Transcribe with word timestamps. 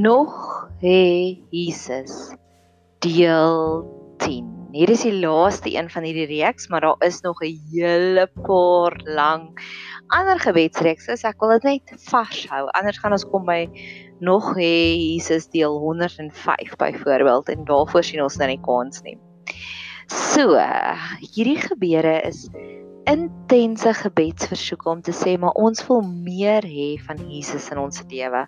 nog 0.00 0.32
hê 0.80 1.36
Jesus 1.52 2.32
deel 3.04 3.84
10. 4.16 4.46
Hier 4.72 4.90
is 4.92 5.02
die 5.04 5.12
laaste 5.12 5.72
een 5.74 5.90
van 5.92 6.06
hierdie 6.06 6.28
reeks, 6.30 6.68
maar 6.72 6.80
daar 6.84 7.04
is 7.04 7.20
nog 7.20 7.42
'n 7.42 7.58
hele 7.72 8.26
paar 8.46 8.96
lank 9.04 9.60
ander 10.08 10.38
gebedsreekse. 10.38 11.16
So 11.16 11.28
ek 11.28 11.40
wil 11.40 11.58
dit 11.58 11.62
net 11.62 11.94
vashou. 12.08 12.68
Anders 12.72 12.98
gaan 12.98 13.12
ons 13.12 13.24
kom 13.24 13.44
by 13.44 13.68
nog 14.20 14.54
hê 14.56 14.96
Jesus 14.96 15.48
deel 15.48 15.78
105 15.78 16.76
byvoorbeeld 16.76 17.48
en 17.48 17.64
daarvoor 17.64 18.04
sien 18.04 18.22
ons 18.22 18.36
nou 18.36 18.48
nie 18.48 18.60
kans 18.60 19.02
nie. 19.02 19.18
So, 20.06 20.56
hierdie 21.20 21.60
gebeure 21.60 22.20
is 22.22 22.48
intense 23.10 23.92
gebedsversoeke 23.94 24.88
om 24.88 25.00
te 25.02 25.12
sê 25.14 25.34
maar 25.38 25.56
ons 25.58 25.82
wil 25.88 26.02
meer 26.06 26.62
hê 26.66 26.94
van 27.06 27.18
Jesus 27.30 27.68
in 27.72 27.80
ons 27.82 28.02
lewe. 28.10 28.44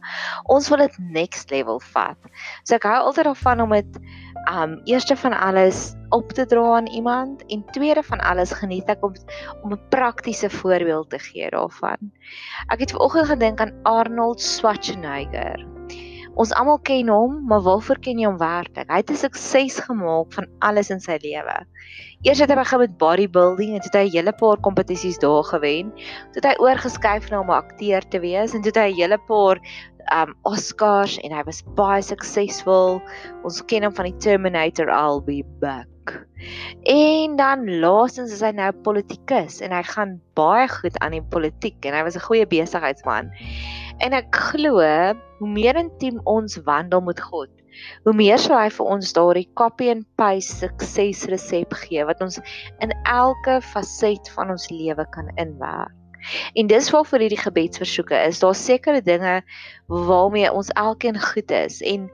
Ons 0.52 0.68
wil 0.70 0.84
dit 0.84 0.98
next 1.18 1.50
level 1.50 1.80
vat. 1.92 2.30
So 2.62 2.76
ek 2.78 2.86
hou 2.86 3.00
altyd 3.08 3.30
daarvan 3.30 3.64
om 3.64 3.74
dit 3.74 3.98
um 4.50 4.78
eerste 4.90 5.16
van 5.18 5.34
alles 5.34 5.92
op 6.14 6.32
te 6.36 6.46
dra 6.46 6.62
aan 6.76 6.86
iemand 6.86 7.44
en 7.46 7.64
tweede 7.74 8.02
van 8.06 8.20
alles 8.20 8.54
geniet 8.62 8.90
ek 8.90 9.04
om 9.06 9.14
om 9.62 9.72
'n 9.72 9.82
praktiese 9.90 10.50
voorbeeld 10.50 11.10
te 11.10 11.18
gee 11.18 11.50
daarvan. 11.50 12.12
Ek 12.68 12.80
het 12.80 12.92
vanoggend 12.92 13.26
gedink 13.26 13.60
aan 13.60 13.74
Arnold 13.82 14.40
Schwarzenegger. 14.40 15.71
Ons 16.40 16.52
almal 16.56 16.78
ken 16.80 17.10
hom, 17.12 17.34
maar 17.48 17.60
waarvoor 17.60 17.98
ken 18.00 18.20
jy 18.20 18.24
hom 18.24 18.38
werklik? 18.40 18.88
Hy 18.88 19.00
het 19.02 19.10
'n 19.10 19.20
sukses 19.20 19.80
gemaak 19.84 20.32
van 20.32 20.46
alles 20.60 20.90
in 20.90 21.00
sy 21.00 21.18
lewe. 21.20 21.66
Eers 22.24 22.40
het 22.40 22.48
hy 22.48 22.56
begin 22.56 22.78
met 22.78 22.98
bodybuilding 22.98 23.74
en 23.74 23.80
toe 23.80 23.90
het 23.92 24.00
hy 24.00 24.06
'n 24.08 24.16
hele 24.16 24.32
paar 24.32 24.56
kompetisies 24.56 25.18
daar 25.18 25.44
gewen. 25.44 25.92
Toe 26.32 26.40
het 26.40 26.44
hy 26.44 26.56
oorgeskuif 26.58 27.30
na 27.30 27.40
om 27.40 27.50
'n 27.50 27.60
akteur 27.60 28.00
te 28.08 28.20
wees 28.20 28.54
en 28.54 28.62
toe 28.62 28.72
het 28.72 28.80
hy 28.80 28.90
'n 28.90 29.00
hele 29.00 29.18
paar 29.28 29.60
um 30.10 30.34
Oscars 30.42 31.18
en 31.18 31.32
hy 31.32 31.42
was 31.44 31.62
baie 31.76 32.02
suksesvol. 32.02 33.00
Ons 33.44 33.62
ken 33.62 33.84
hom 33.84 33.94
van 33.94 34.04
die 34.04 34.18
Terminator 34.18 34.88
I'll 34.88 35.20
be 35.20 35.42
back. 35.60 36.26
En 36.90 37.36
dan 37.36 37.80
laasens 37.80 38.32
is 38.32 38.40
hy 38.40 38.50
nou 38.50 38.72
politikus 38.72 39.60
en 39.60 39.70
hy 39.70 39.82
gaan 39.82 40.20
baie 40.34 40.66
goed 40.68 40.98
aan 40.98 41.12
die 41.12 41.22
politiek 41.22 41.84
en 41.84 41.94
hy 41.94 42.02
was 42.02 42.16
'n 42.16 42.26
goeie 42.26 42.46
besigheidsman. 42.46 43.30
En 44.00 44.12
ek 44.16 44.32
glo 44.32 44.80
hoe 45.38 45.48
meer 45.48 45.76
intiem 45.76 46.20
ons 46.24 46.56
wandel 46.66 47.02
met 47.04 47.20
God, 47.20 47.50
hoe 48.04 48.14
meer 48.16 48.38
sal 48.38 48.58
hy 48.60 48.68
vir 48.72 48.92
ons 48.96 49.12
daardie 49.16 49.48
copy 49.58 49.90
and 49.92 50.06
paste 50.16 50.60
suksesresep 50.62 51.74
gee 51.84 52.04
wat 52.08 52.22
ons 52.24 52.40
in 52.84 52.94
elke 53.04 53.60
faset 53.72 54.32
van 54.36 54.54
ons 54.56 54.70
lewe 54.70 55.06
kan 55.16 55.28
inwerk. 55.36 56.01
En 56.54 56.66
dis 56.70 56.90
waarvoor 56.90 57.24
hierdie 57.24 57.40
gebedsversoeke 57.40 58.16
is. 58.28 58.40
Daar's 58.42 58.64
sekere 58.64 59.02
dinge 59.02 59.40
waarmee 59.92 60.52
ons 60.52 60.70
elkeen 60.80 61.18
goed 61.20 61.50
is 61.52 61.80
en 61.84 62.06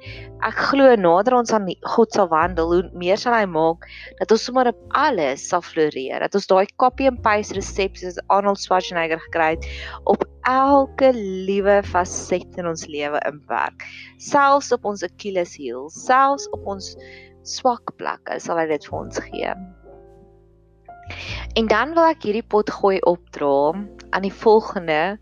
ek 0.47 0.57
glo 0.71 0.95
nader 0.99 1.37
ons 1.39 1.53
aan 1.55 1.69
God 1.95 2.15
sal 2.15 2.31
wandel, 2.33 2.73
hoe 2.75 2.91
meer 2.99 3.21
sal 3.21 3.37
hy 3.37 3.45
maak 3.51 3.87
dat 4.19 4.33
ons 4.35 4.49
sommer 4.49 4.73
op 4.73 4.81
alles 4.99 5.45
sal 5.51 5.63
floreer. 5.63 6.23
Dat 6.25 6.35
ons 6.39 6.49
daai 6.51 6.67
copy 6.81 7.07
and 7.11 7.23
paste 7.23 7.55
resepte 7.59 8.03
soos 8.03 8.19
Arnold 8.27 8.61
Schwarzenegger 8.63 9.23
gekry 9.29 9.55
het 9.57 9.71
op 10.11 10.27
elke 10.49 11.13
liewe 11.15 11.81
faset 11.85 12.59
in 12.59 12.67
ons 12.67 12.87
lewe 12.91 13.21
inwerk. 13.29 13.87
Selfs 14.19 14.73
op 14.75 14.87
ons 14.89 15.05
Achilles 15.07 15.57
heel, 15.59 15.89
selfs 15.93 16.49
op 16.57 16.67
ons 16.67 16.95
swak 17.49 17.95
plekke 18.01 18.41
sal 18.43 18.61
hy 18.61 18.67
dit 18.71 18.89
vir 18.89 18.99
ons 18.99 19.21
gee. 19.29 19.53
En 21.57 21.69
dan 21.71 21.95
wil 21.97 22.11
ek 22.11 22.27
hierdie 22.29 22.45
pot 22.45 22.71
gooi 22.71 22.99
opdra 23.09 23.73
aan 24.11 24.23
die 24.23 24.35
volgende. 24.35 25.19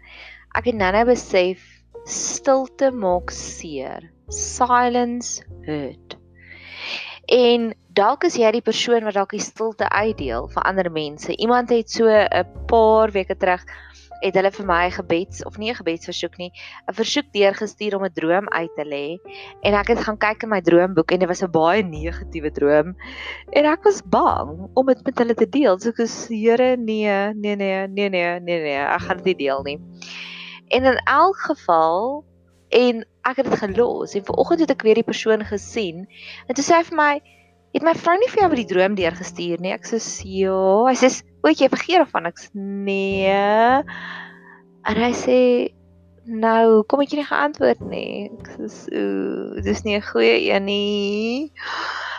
Ek 0.56 0.70
het 0.70 0.79
nou-nou 0.79 1.05
besef 1.05 1.62
stilte 2.06 2.91
maak 2.91 3.31
seer. 3.34 4.11
Silence 4.29 5.42
hurt. 5.67 6.17
En 7.27 7.73
dalk 7.97 8.24
is 8.29 8.36
jy 8.39 8.51
die 8.55 8.64
persoon 8.64 9.07
wat 9.07 9.17
dalk 9.19 9.33
die 9.35 9.42
stilte 9.42 9.89
uitdeel 9.91 10.47
vir 10.52 10.67
ander 10.69 10.91
mense. 10.92 11.35
Iemand 11.36 11.70
het 11.70 11.91
so 11.91 12.07
'n 12.07 12.47
paar 12.67 13.11
weke 13.11 13.36
terug 13.36 13.64
het 14.21 14.35
hulle 14.35 14.51
vir 14.51 14.67
my 14.67 14.91
gebeds 14.91 15.45
of 15.45 15.59
nie 15.59 15.71
'n 15.71 15.81
gebedsversoek 15.81 16.37
nie, 16.39 16.53
'n 16.89 16.95
versoek 16.95 17.33
deurgestuur 17.33 17.97
om 17.97 18.05
'n 18.05 18.13
droom 18.13 18.49
uit 18.49 18.71
te 18.77 18.85
lê. 18.85 19.19
En 19.63 19.75
ek 19.75 19.89
het 19.89 20.01
gaan 20.01 20.19
kyk 20.19 20.43
in 20.43 20.49
my 20.49 20.61
droomboek 20.61 21.11
en 21.11 21.19
dit 21.19 21.29
was 21.29 21.43
'n 21.43 21.51
baie 21.51 21.83
negatiewe 21.83 22.51
droom. 22.51 22.97
En 23.53 23.65
ek 23.65 23.83
was 23.85 24.03
bang 24.03 24.69
om 24.75 24.87
dit 24.87 25.05
met 25.05 25.19
hulle 25.19 25.35
te 25.35 25.49
deel. 25.49 25.79
So 25.79 25.89
ek 25.89 26.07
sê, 26.09 26.35
Here, 26.35 26.77
nee, 26.77 27.33
nee, 27.35 27.57
nee, 27.57 27.87
nee, 27.89 28.09
nee, 28.09 28.41
nee, 28.41 28.61
nee, 28.61 28.79
ek 28.79 29.01
gaan 29.01 29.23
dit 29.23 29.39
deel 29.39 29.63
nie. 29.63 29.79
En 30.69 30.85
in 30.85 31.01
elk 31.05 31.37
geval 31.37 32.25
en 32.69 33.07
ek 33.23 33.37
het 33.37 33.51
dit 33.51 33.59
gelos 33.59 34.15
en 34.15 34.25
vanoggend 34.25 34.61
het 34.61 34.71
ek 34.71 34.83
weer 34.83 34.98
die 34.98 35.07
persoon 35.07 35.45
gesien 35.45 36.07
en 36.47 36.55
toe 36.55 36.65
sê 36.65 36.81
hy 36.81 36.85
vir 36.89 36.98
my 36.98 37.13
het 37.77 37.85
my 37.85 37.92
vrou 37.92 38.17
nie 38.17 38.29
vir 38.33 38.42
jou 38.42 38.51
die 38.57 38.69
droom 38.70 38.95
deurgestuur 38.97 39.61
nie 39.61 39.75
ek 39.77 39.85
sê 39.89 40.01
ja 40.33 40.61
hy 40.89 40.97
sê 40.97 41.11
"Oet 41.45 41.61
jy 41.61 41.69
vergeet 41.69 42.01
of 42.03 42.11
van 42.11 42.25
niks?" 42.27 42.48
"Nee." 42.55 43.83
En 44.87 44.97
hy 45.03 45.13
sê, 45.13 45.39
"Nou, 46.27 46.83
kom 46.89 47.01
ek 47.01 47.13
jy 47.13 47.19
nie 47.19 47.31
geantwoord 47.31 47.81
nie." 47.91 48.31
Ek 48.39 48.48
sê, 48.70 48.91
"Ooh, 48.95 49.63
dis 49.63 49.85
nie 49.85 49.97
'n 49.97 50.03
goeie 50.03 50.51
een 50.51 50.65
nie." 50.65 51.53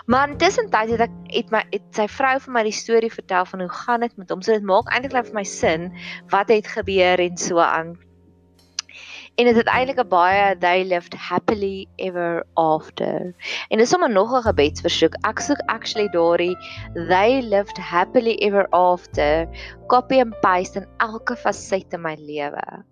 Maar 0.07 0.29
intussen 0.29 0.69
tyd 0.69 0.89
het 0.89 1.01
ek 1.01 1.15
het 1.27 1.51
my 1.51 1.63
het 1.71 1.83
sy 1.91 2.07
vrou 2.07 2.39
vir 2.39 2.53
my 2.53 2.63
die 2.63 2.71
storie 2.71 3.11
vertel 3.11 3.45
van 3.45 3.59
hoe 3.59 3.69
gaan 3.69 3.99
dit 3.99 4.17
met 4.17 4.29
hom. 4.29 4.41
So 4.41 4.53
dit 4.53 4.63
maak 4.63 4.87
eintlik 4.87 5.25
vir 5.25 5.33
my 5.33 5.43
sin 5.43 5.91
wat 6.29 6.47
het 6.47 6.67
gebeur 6.67 7.19
en 7.19 7.37
so 7.37 7.59
aan 7.59 7.97
en 9.37 9.45
dit 9.45 9.55
het 9.55 9.67
eintlik 9.69 9.99
'n 10.01 10.09
baie 10.09 10.57
they 10.57 10.83
lived 10.83 11.13
happily 11.13 11.87
ever 11.95 12.43
after. 12.53 13.33
En 13.69 13.77
dis 13.77 13.89
sommer 13.89 14.09
nog 14.09 14.33
'n 14.33 14.41
gebedsversoek. 14.41 15.13
Ek 15.29 15.39
soek 15.39 15.61
actually 15.65 16.09
daardie 16.09 16.57
they 16.93 17.41
lived 17.41 17.77
happily 17.77 18.35
ever 18.47 18.65
after 18.69 19.47
copy 19.87 20.19
and 20.19 20.39
paste 20.41 20.79
in 20.79 20.87
elke 20.97 21.35
faset 21.35 21.93
in 21.93 22.01
my 22.01 22.15
lewe. 22.19 22.83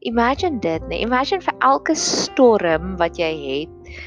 Imagine 0.00 0.58
dit, 0.58 0.88
nee. 0.88 1.00
Imagine 1.00 1.40
vir 1.40 1.54
elke 1.58 1.94
storm 1.94 2.96
wat 2.96 3.16
jy 3.16 3.32
het 3.46 4.02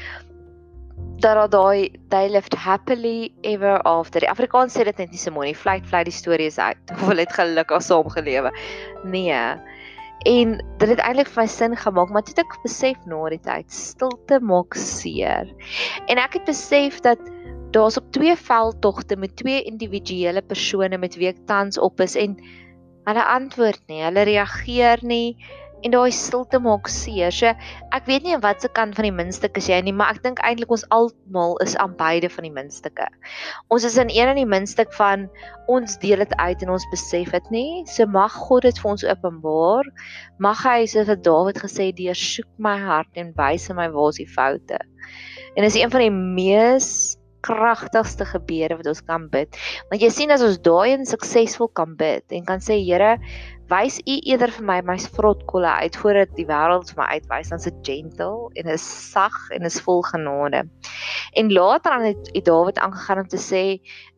dat 1.20 1.50
daai 1.52 1.90
they 2.08 2.28
lived 2.28 2.54
happily 2.54 3.32
ever 3.42 3.80
after. 3.82 4.20
Die 4.20 4.30
Afrikaans 4.30 4.76
sê 4.76 4.84
dit 4.84 4.98
net 4.98 5.10
nie 5.10 5.18
so 5.18 5.30
mooi 5.30 5.46
nie. 5.46 5.54
Flight 5.54 5.86
flight 5.86 6.04
die 6.08 6.16
storie 6.16 6.46
is 6.46 6.58
uit. 6.58 6.92
Of 6.92 7.00
hulle 7.08 7.20
het 7.20 7.32
gelukkig 7.32 7.82
saam 7.82 8.08
gelewe. 8.08 8.52
Nee. 9.04 9.40
En 10.28 10.56
dit 10.78 10.88
het 10.88 11.00
eintlik 11.00 11.30
vir 11.32 11.42
my 11.42 11.48
sin 11.48 11.76
gemaak, 11.76 12.10
maar 12.12 12.24
toe 12.24 12.34
het 12.34 12.42
ek 12.44 12.56
besef 12.64 13.04
na 13.08 13.20
die 13.32 13.40
tyd, 13.40 13.68
stilte 13.72 14.40
maak 14.44 14.76
seer. 14.76 15.48
En 16.12 16.20
ek 16.20 16.36
het 16.36 16.44
besef 16.48 17.00
dat 17.06 17.22
daar's 17.72 17.96
op 17.96 18.10
twee 18.12 18.34
veldtogte 18.36 19.16
met 19.16 19.36
twee 19.36 19.62
individuele 19.62 20.42
persone 20.42 20.98
met 20.98 21.16
wie 21.16 21.30
ek 21.30 21.40
tans 21.46 21.78
op 21.78 22.00
is 22.04 22.18
en 22.18 22.36
hulle 23.08 23.24
antwoord 23.24 23.80
nie, 23.88 24.02
hulle 24.04 24.26
reageer 24.28 25.00
nie 25.06 25.38
en 25.84 25.94
daai 25.94 26.12
stilte 26.14 26.60
maak 26.62 26.88
seer. 26.92 27.32
So 27.34 27.52
ek 27.96 28.08
weet 28.08 28.26
nie 28.26 28.38
wat 28.42 28.62
se 28.62 28.70
kant 28.76 28.96
van 28.98 29.08
die 29.08 29.14
muntstuk 29.14 29.56
is 29.60 29.68
jy 29.70 29.80
nie, 29.86 29.94
maar 29.96 30.14
ek 30.14 30.22
dink 30.24 30.42
eintlik 30.46 30.72
ons 30.74 30.84
almal 30.94 31.56
is 31.64 31.76
aan 31.80 31.96
beide 31.98 32.30
van 32.32 32.48
die 32.48 32.54
muntstukke. 32.54 33.08
Ons 33.72 33.86
is 33.88 33.98
in 34.00 34.12
een 34.12 34.30
van 34.30 34.40
die 34.40 34.48
muntstuk 34.48 34.92
van 34.98 35.28
ons 35.70 35.98
deel 36.02 36.24
dit 36.24 36.34
uit 36.36 36.64
en 36.66 36.74
ons 36.76 36.88
besef 36.92 37.32
dit 37.36 37.50
nie. 37.54 37.70
So 37.90 38.06
mag 38.10 38.34
God 38.48 38.68
dit 38.68 38.82
vir 38.82 38.90
ons 38.92 39.06
openbaar. 39.06 39.90
Mag 40.42 40.64
hy 40.66 40.84
soos 40.90 41.08
wat 41.10 41.24
Dawid 41.26 41.62
gesê 41.62 41.90
het, 41.90 41.98
deursoek 42.00 42.50
my 42.58 42.76
hart 42.80 43.10
en 43.20 43.34
wys 43.38 43.70
my 43.74 43.88
waar 43.94 44.12
is 44.14 44.20
die 44.22 44.28
foute. 44.28 44.80
En 45.56 45.66
dis 45.66 45.76
een 45.78 45.90
van 45.90 46.04
die 46.04 46.14
mees 46.14 47.19
kragtigste 47.46 48.26
gebede 48.28 48.76
wat 48.78 48.88
ons 48.90 49.02
kan 49.06 49.28
bid. 49.32 49.56
Want 49.90 50.02
jy 50.02 50.10
sien 50.12 50.34
as 50.34 50.44
ons 50.44 50.60
daai 50.64 50.94
en 50.94 51.08
suksesvol 51.08 51.70
kan 51.76 51.96
bid 52.00 52.24
en 52.36 52.46
kan 52.48 52.62
sê 52.64 52.78
Here, 52.80 53.18
wys 53.70 54.00
u 54.02 54.16
eerder 54.26 54.50
vir 54.56 54.66
my 54.66 54.78
my 54.88 54.96
vrotkolle 55.14 55.70
uit 55.84 55.96
voordat 56.00 56.32
die 56.36 56.46
wêreld 56.48 56.90
vir 56.90 56.98
my 57.02 57.08
uitwys 57.18 57.52
dan 57.52 57.62
se 57.62 57.70
gentle 57.86 58.50
en 58.58 58.70
is 58.74 58.84
sag 59.12 59.36
en 59.54 59.68
is 59.68 59.78
vol 59.84 60.02
genade. 60.08 60.64
En 61.38 61.52
later 61.52 61.94
dan 61.94 62.08
het, 62.10 62.30
het 62.34 62.44
Dawid 62.44 62.78
aangegaan 62.78 63.22
om 63.22 63.28
te 63.30 63.38
sê 63.38 63.64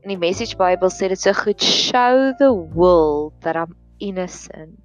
in 0.03 0.15
die 0.15 0.19
message 0.19 0.57
bible 0.57 0.91
sê 0.91 1.11
dit 1.13 1.21
so 1.21 1.37
goed 1.37 1.61
show 1.63 2.33
the 2.39 2.53
world 2.75 3.37
that 3.45 3.57
I'm 3.57 3.77
innocent. 3.99 4.79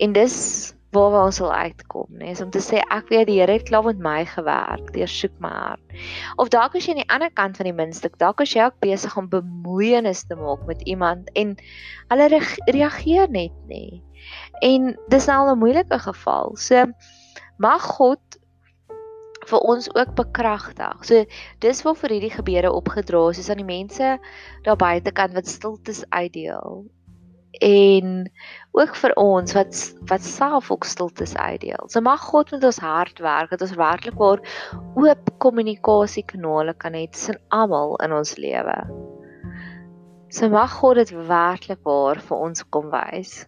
En 0.00 0.12
dis 0.16 0.74
waar 0.90 1.16
ons 1.22 1.38
sal 1.38 1.52
uitkom, 1.54 2.08
nê, 2.18 2.32
is 2.34 2.40
om 2.42 2.50
te 2.50 2.62
sê 2.62 2.80
ek 2.90 3.12
weet 3.12 3.28
die 3.28 3.38
Here 3.38 3.54
het 3.54 3.68
klaar 3.68 3.84
met 3.86 4.00
my 4.02 4.24
gewerk, 4.26 4.90
deursoek 4.94 5.36
my 5.42 5.52
hart. 5.54 5.94
Of 6.42 6.50
dalk 6.50 6.74
as 6.74 6.88
jy 6.88 6.96
aan 6.96 7.02
die 7.02 7.12
ander 7.14 7.30
kant 7.30 7.60
van 7.60 7.68
die 7.70 7.76
muntstuk, 7.76 8.18
dalk 8.18 8.42
as 8.42 8.56
jy 8.56 8.66
ook 8.66 8.80
besig 8.82 9.14
om 9.20 9.30
bemoeienis 9.30 10.24
te 10.26 10.38
maak 10.38 10.66
met 10.66 10.82
iemand 10.90 11.30
en 11.38 11.54
hulle 12.10 12.42
reageer 12.74 13.30
net 13.30 13.54
nie. 13.70 14.02
En 14.66 14.96
dis 15.14 15.30
nou 15.30 15.40
'n 15.52 15.58
moeilike 15.62 15.98
geval. 15.98 16.56
So 16.56 16.86
mag 17.58 17.82
God 17.82 18.20
vir 19.46 19.60
ons 19.60 19.88
ook 19.94 20.14
bekragtig. 20.14 21.04
So 21.04 21.24
dis 21.58 21.82
waar 21.82 21.94
vir 21.94 22.10
hierdie 22.10 22.34
gebeure 22.34 22.72
opgedra 22.72 23.30
is, 23.30 23.38
is 23.38 23.50
aan 23.50 23.62
die 23.62 23.64
mense 23.64 24.18
daar 24.64 24.76
buitekant 24.76 25.34
wat 25.34 25.46
stiltes 25.46 26.04
uitdeel 26.10 26.90
en 27.58 28.30
ook 28.78 28.94
vir 28.96 29.14
ons 29.18 29.54
wat 29.56 29.78
wat 30.10 30.22
self 30.22 30.70
ook 30.70 30.86
stiltes 30.86 31.34
uitdeel. 31.36 31.88
So 31.88 32.00
mag 32.00 32.22
God 32.30 32.50
met 32.54 32.64
ons 32.64 32.78
hart 32.78 33.18
werk 33.18 33.50
dat 33.50 33.64
ons 33.66 33.74
werklik 33.78 34.18
waar 34.18 34.42
oop 34.94 35.30
kommunikasiekanale 35.42 36.74
kan 36.78 36.94
hê 36.94 37.06
tussen 37.10 37.40
almal 37.48 37.96
in 38.04 38.14
ons 38.14 38.36
lewe. 38.38 38.78
So 40.30 40.48
mag 40.48 40.70
God 40.78 41.02
dit 41.02 41.10
werklik 41.26 41.82
waar 41.82 42.20
vir 42.22 42.36
ons 42.38 42.62
kom 42.70 42.90
wys. 42.94 43.46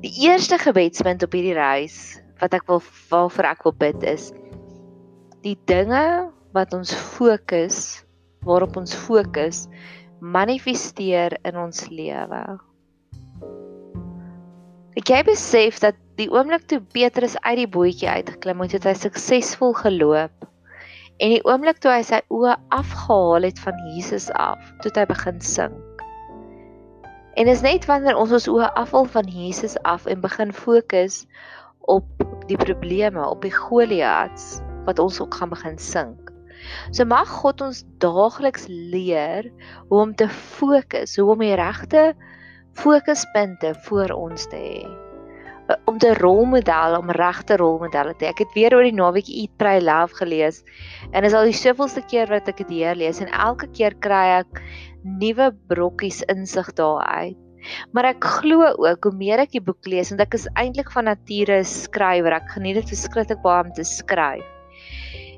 Die 0.00 0.12
eerste 0.24 0.56
gebedspunt 0.58 1.22
op 1.22 1.36
hierdie 1.36 1.58
reis 1.58 2.20
wat 2.40 2.56
ek 2.56 2.64
wil 2.72 2.80
waarvoor 3.10 3.50
ek 3.52 3.66
wil 3.68 3.76
bid 3.76 4.06
is 4.08 4.30
die 5.44 5.56
dinge 5.68 6.30
wat 6.56 6.72
ons 6.76 6.92
fokus 6.92 8.00
waarop 8.44 8.76
ons 8.80 8.94
fokus 8.96 9.66
manifesteer 10.20 11.36
in 11.48 11.56
ons 11.60 11.86
lewe. 11.88 12.42
Ek 14.98 15.06
jy 15.06 15.20
besef 15.22 15.76
dat 15.78 15.98
die 16.18 16.26
oomblik 16.32 16.64
toe 16.66 16.80
Petrus 16.94 17.36
uit 17.44 17.60
die 17.60 17.68
bootjie 17.70 18.08
uitgeklim 18.10 18.64
het, 18.64 18.72
het 18.74 18.88
hy 18.88 18.94
suksesvol 18.98 19.76
geloop. 19.78 20.48
En 21.22 21.30
die 21.30 21.42
oomblik 21.46 21.78
toe 21.78 21.92
hy 21.92 22.00
sy 22.06 22.18
oë 22.32 22.56
afgehaal 22.74 23.46
het 23.46 23.60
van 23.62 23.78
Jesus 23.92 24.26
af, 24.34 24.58
toe 24.82 24.90
hy 24.96 25.04
begin 25.06 25.38
sink. 25.44 26.02
En 27.38 27.46
is 27.46 27.62
net 27.62 27.86
wanneer 27.86 28.18
ons 28.18 28.34
ons 28.34 28.48
oë 28.50 28.72
afhaal 28.80 29.06
van 29.14 29.30
Jesus 29.30 29.76
af 29.86 30.08
en 30.10 30.24
begin 30.24 30.50
fokus 30.50 31.22
op 31.86 32.26
die 32.50 32.58
probleme, 32.58 33.22
op 33.22 33.46
die 33.46 33.54
Goliats 33.54 34.58
wat 34.88 34.98
ons 34.98 35.20
ook 35.22 35.38
gaan 35.38 35.54
begin 35.54 35.78
sink. 35.78 36.34
So 36.90 37.06
mag 37.06 37.30
God 37.30 37.62
ons 37.62 37.84
daagliks 38.02 38.66
leer 38.68 39.46
hoe 39.86 40.02
om 40.02 40.18
te 40.18 40.26
fokus, 40.28 41.14
hoe 41.16 41.30
om 41.30 41.46
die 41.46 41.54
regte 41.54 42.10
fokuspunte 42.80 43.74
voor 43.86 44.14
ons 44.16 44.46
te 44.50 44.58
hê 44.58 44.80
eh, 44.84 45.76
om 45.90 45.98
te 46.00 46.14
rolmodel 46.18 46.96
om 46.98 47.12
regte 47.14 47.58
rolmodelle 47.60 48.14
te 48.16 48.26
hê. 48.26 48.32
Ek 48.32 48.44
het 48.44 48.56
weer 48.56 48.74
oor 48.76 48.86
die 48.86 48.96
naweek 48.96 49.28
Eat 49.28 49.52
Pray 49.60 49.82
Love 49.84 50.16
gelees 50.22 50.62
en 51.12 51.26
is 51.28 51.36
al 51.36 51.50
die 51.50 51.56
soveelste 51.56 52.02
keer 52.10 52.30
wat 52.32 52.48
ek 52.50 52.62
dit 52.64 52.78
hier 52.80 52.98
lees 52.98 53.20
en 53.22 53.30
elke 53.32 53.68
keer 53.76 53.96
kry 54.04 54.40
ek 54.40 54.64
nuwe 55.04 55.50
brokkies 55.70 56.22
insig 56.32 56.72
daaruit. 56.80 57.38
Maar 57.92 58.14
ek 58.14 58.24
glo 58.40 58.70
ook 58.72 59.04
hoe 59.04 59.16
meer 59.16 59.42
ek 59.44 59.52
die 59.52 59.64
boek 59.64 59.84
lees 59.88 60.12
want 60.12 60.24
ek 60.24 60.38
is 60.38 60.48
eintlik 60.56 60.90
van 60.94 61.10
nature 61.10 61.60
'n 61.60 61.68
skrywer. 61.68 62.32
Ek 62.40 62.48
geniet 62.56 62.80
dit 62.80 62.92
verskriklik 62.94 63.42
baie 63.44 63.64
om 63.64 63.72
te 63.76 63.84
skryf. 63.84 64.46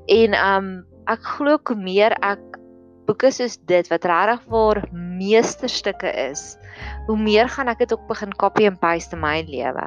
En 0.07 0.35
um 0.39 0.73
ek 1.11 1.23
glo 1.35 1.59
hoe 1.59 1.77
meer 1.77 2.15
ek 2.23 2.62
boeke 3.07 3.31
soos 3.35 3.59
dit 3.71 3.89
wat 3.91 4.05
regtig 4.09 4.45
waar 4.53 4.83
meesterstukke 4.93 6.11
is, 6.31 6.57
hoe 7.07 7.19
meer 7.19 7.49
gaan 7.49 7.69
ek 7.69 7.85
dit 7.85 7.93
ook 7.93 8.07
begin 8.09 8.33
copy 8.41 8.67
and 8.67 8.81
paste 8.81 9.17
in 9.17 9.23
my 9.23 9.43
lewe. 9.49 9.87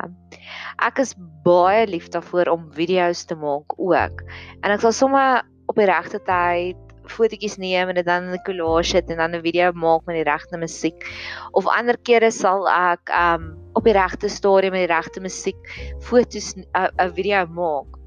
Ek 0.84 1.00
is 1.00 1.16
baie 1.46 1.86
lief 1.88 2.10
daarvoor 2.14 2.52
om 2.52 2.72
video's 2.76 3.26
te 3.26 3.36
maak 3.36 3.78
ook. 3.78 4.26
En 4.64 4.72
ek 4.72 4.84
sal 4.84 4.96
sommer 4.96 5.44
op 5.72 5.80
die 5.80 5.88
regte 5.90 6.20
tyd 6.28 6.82
fotootjies 7.12 7.58
neem 7.62 7.90
en 7.92 8.00
dit 8.00 8.06
dan 8.06 8.24
in 8.30 8.34
'n 8.34 8.44
collage 8.46 8.90
sit 8.90 9.10
en 9.10 9.18
dan 9.18 9.36
'n 9.36 9.42
video 9.42 9.72
maak 9.74 10.06
met 10.06 10.16
die 10.16 10.32
regte 10.32 10.58
musiek. 10.58 11.06
Of 11.52 11.68
ander 11.68 11.98
kere 11.98 12.32
sal 12.32 12.68
ek 12.68 13.10
um 13.10 13.58
op 13.74 13.84
die 13.84 13.94
regte 13.94 14.30
stadium 14.30 14.72
met 14.72 14.88
die 14.88 14.96
regte 14.96 15.22
musiek 15.22 15.62
foto's 16.02 16.56
'n 16.56 17.14
video 17.14 17.46
maak. 17.46 18.05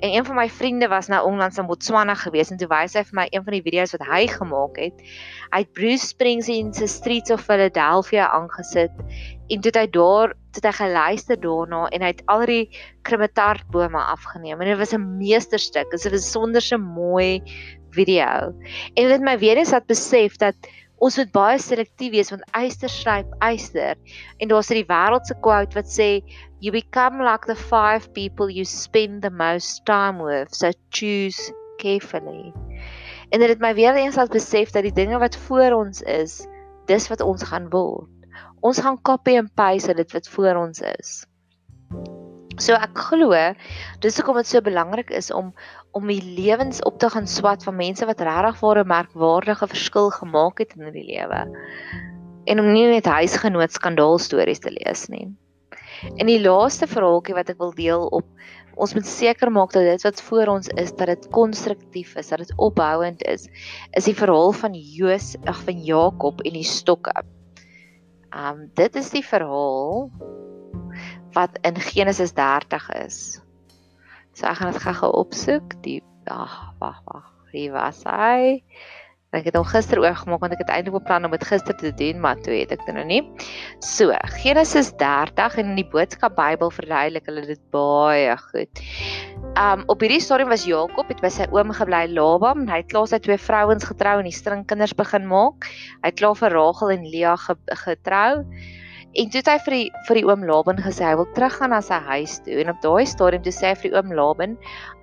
En 0.00 0.14
een 0.16 0.24
van 0.24 0.34
my 0.34 0.48
vriende 0.48 0.88
was 0.88 1.06
nou 1.06 1.26
onlangs 1.26 1.58
in 1.58 1.66
Botswana 1.66 2.14
gewees 2.14 2.50
en 2.50 2.56
toe 2.56 2.68
wys 2.70 2.94
hy 2.96 3.02
vir 3.04 3.16
my 3.18 3.26
een 3.28 3.44
van 3.44 3.52
die 3.52 3.62
video's 3.64 3.92
wat 3.96 4.06
hy 4.08 4.22
gemaak 4.32 4.78
het. 4.80 5.02
Hy 5.52 5.60
het 5.60 5.72
Bruce 5.76 6.06
Springsteen 6.06 6.72
se 6.74 6.88
Streets 6.88 7.30
of 7.30 7.44
Philadelphia 7.44 8.30
aangesit 8.32 8.94
en 9.50 9.60
toe 9.60 9.72
hy 9.76 9.86
daar 9.92 10.32
toe 10.56 10.64
hy 10.64 10.72
geluister 10.78 11.40
daarna 11.40 11.84
en 11.92 12.06
hy 12.06 12.12
het 12.14 12.24
al 12.32 12.46
die 12.48 12.64
krimitartbome 13.06 14.00
afgeneem 14.16 14.60
en 14.60 14.72
dit 14.72 14.80
was 14.80 14.94
'n 14.96 15.18
meesterstuk. 15.18 15.90
Dit 15.90 16.02
was 16.02 16.08
'n 16.08 16.16
besonderse 16.16 16.78
mooi 16.78 17.42
video. 17.90 18.54
En 18.94 19.02
dit 19.04 19.10
het 19.10 19.20
my 19.20 19.38
weer 19.38 19.56
eens 19.56 19.70
laat 19.70 19.86
besef 19.86 20.36
dat 20.36 20.56
ons 21.00 21.16
moet 21.16 21.32
baie 21.32 21.58
selektief 21.58 22.12
wees 22.12 22.30
want 22.30 22.44
eyster 22.52 22.92
skryp 22.92 23.32
eyster. 23.40 23.96
En 24.38 24.48
daar's 24.48 24.70
'n 24.70 24.84
wêreldse 24.86 25.34
quote 25.40 25.74
wat 25.74 25.88
sê 25.88 26.22
you 26.60 26.72
become 26.72 27.24
like 27.24 27.46
the 27.46 27.56
five 27.56 28.12
people 28.12 28.50
you 28.50 28.64
spend 28.64 29.22
the 29.22 29.30
most 29.30 29.84
time 29.86 30.22
with 30.22 30.54
so 30.54 30.70
choose 30.90 31.52
carefully. 31.78 32.52
En 33.30 33.40
dit 33.40 33.48
het 33.48 33.60
my 33.60 33.74
weer 33.74 33.94
eens 33.94 34.16
laat 34.16 34.30
besef 34.30 34.70
dat 34.70 34.82
die 34.82 34.92
dinge 34.92 35.18
wat 35.18 35.36
voor 35.36 35.72
ons 35.72 36.02
is 36.02 36.46
dis 36.90 37.08
wat 37.08 37.20
ons 37.20 37.42
gaan 37.46 37.68
word 37.70 38.08
ons 38.66 38.80
gaan 38.82 38.98
copy 39.06 39.36
and 39.38 39.52
paste 39.54 39.94
dit 39.94 40.12
wat 40.16 40.28
voor 40.34 40.58
ons 40.64 40.82
is 40.98 41.10
so 42.58 42.74
ek 42.74 42.98
glo 42.98 43.36
dis 44.00 44.16
hoekom 44.18 44.40
dit 44.40 44.48
so 44.48 44.60
belangrik 44.64 45.10
is 45.10 45.30
om 45.30 45.52
om 45.92 46.06
die 46.06 46.22
lewens 46.22 46.82
op 46.86 46.98
te 47.02 47.10
gaan 47.10 47.26
swat 47.26 47.64
van 47.66 47.76
mense 47.76 48.06
wat 48.06 48.20
regtig 48.22 48.60
ware 48.62 48.84
merkwaardige 48.84 49.66
verskil 49.66 50.10
gemaak 50.14 50.62
het 50.62 50.76
in 50.78 50.92
die 50.94 51.06
lewe. 51.06 51.46
En 52.46 52.60
om 52.62 52.72
nie 52.72 52.86
net 52.86 53.10
huisgenoot 53.10 53.74
skandaal 53.74 54.18
stories 54.22 54.62
te 54.62 54.70
lees 54.70 55.08
nie. 55.10 55.26
En 56.16 56.30
die 56.30 56.40
laaste 56.40 56.86
verhaaltjie 56.86 57.34
wat 57.34 57.50
ek 57.50 57.58
wil 57.58 57.74
deel 57.74 58.06
op 58.06 58.26
ons 58.80 58.94
moet 58.96 59.06
seker 59.06 59.50
maak 59.52 59.74
dat 59.74 59.84
dit 59.84 60.04
wat 60.06 60.22
voor 60.24 60.52
ons 60.54 60.70
is 60.80 60.92
dat 60.96 61.10
dit 61.10 61.26
konstruktief 61.34 62.14
is, 62.16 62.30
dat 62.30 62.40
dit 62.40 62.52
opbouend 62.56 63.22
is, 63.28 63.48
is 63.98 64.06
die 64.08 64.16
verhaal 64.16 64.54
van 64.56 64.78
Joos, 64.78 65.34
ag 65.50 65.60
van 65.66 65.82
Jakob 65.84 66.40
en 66.46 66.56
die 66.56 66.64
stokke. 66.64 67.12
Um 68.30 68.70
dit 68.78 68.96
is 68.96 69.10
die 69.12 69.26
verhaal 69.26 70.08
wat 71.36 71.58
in 71.66 71.76
Genesis 71.76 72.32
30 72.32 72.90
is. 73.04 73.40
So 74.34 74.46
ek 74.46 74.60
gaan 74.60 74.72
dit 74.72 74.82
gou-gou 74.82 75.12
opsoek. 75.24 75.76
Die 75.84 76.00
ag, 76.30 76.56
wag, 76.78 77.02
wag. 77.10 77.28
Hier 77.52 77.74
was 77.74 78.02
hy. 78.06 78.60
Ek 79.30 79.44
het 79.46 79.54
hom 79.54 79.66
gister 79.68 80.00
oorgemaak 80.02 80.40
want 80.42 80.54
ek 80.56 80.64
het 80.64 80.70
eintlik 80.74 80.96
beplan 80.96 81.28
om 81.28 81.30
dit 81.30 81.44
gister 81.46 81.76
te 81.78 81.92
doen, 81.94 82.18
maar 82.22 82.38
toe 82.42 82.50
het 82.56 82.72
ek 82.74 82.82
dit 82.82 82.96
nou 82.96 83.04
nie. 83.06 83.20
So, 83.78 84.10
Genesis 84.42 84.90
30 84.98 85.60
en 85.62 85.70
in 85.70 85.78
die 85.78 85.86
Boodskap 85.86 86.34
Bybel 86.38 86.72
verduidelik 86.74 87.30
hulle 87.30 87.44
dit 87.46 87.62
baie 87.74 88.34
goed. 88.48 88.82
Um 89.60 89.86
op 89.92 90.02
hierdie 90.02 90.18
stadium 90.22 90.50
was 90.50 90.66
Jakob 90.66 91.10
het 91.12 91.22
by 91.22 91.30
sy 91.30 91.46
oom 91.54 91.70
gebly 91.78 92.08
Laban. 92.10 92.66
Hy 92.70 92.82
het 92.82 92.90
klaar 92.90 93.06
sy 93.10 93.22
twee 93.22 93.38
vrouens 93.38 93.86
getrou 93.86 94.18
en 94.18 94.26
die 94.26 94.34
stringkinders 94.34 94.96
begin 94.98 95.30
maak. 95.30 95.70
Hy 96.02 96.10
het 96.10 96.18
klaar 96.18 96.38
vir 96.42 96.58
Rachel 96.58 96.94
en 96.96 97.06
Lea 97.14 97.36
getrou. 97.86 98.32
En 99.18 99.30
toe 99.30 99.40
het 99.40 99.48
hy 99.50 99.56
vir 99.64 99.74
die 99.74 99.86
vir 100.06 100.18
die 100.20 100.26
oom 100.28 100.44
Laban 100.46 100.78
gesê 100.78 101.02
hy 101.08 101.16
wil 101.18 101.26
teruggaan 101.34 101.72
na 101.74 101.80
sy 101.82 101.98
huis 102.06 102.36
toe. 102.44 102.60
En 102.62 102.70
op 102.70 102.78
daai 102.84 103.06
stadium 103.10 103.42
toe 103.42 103.54
sê 103.54 103.72
hy 103.72 103.78
vir 103.82 103.88
die 103.88 103.96
oom 103.98 104.12
Laban 104.14 104.56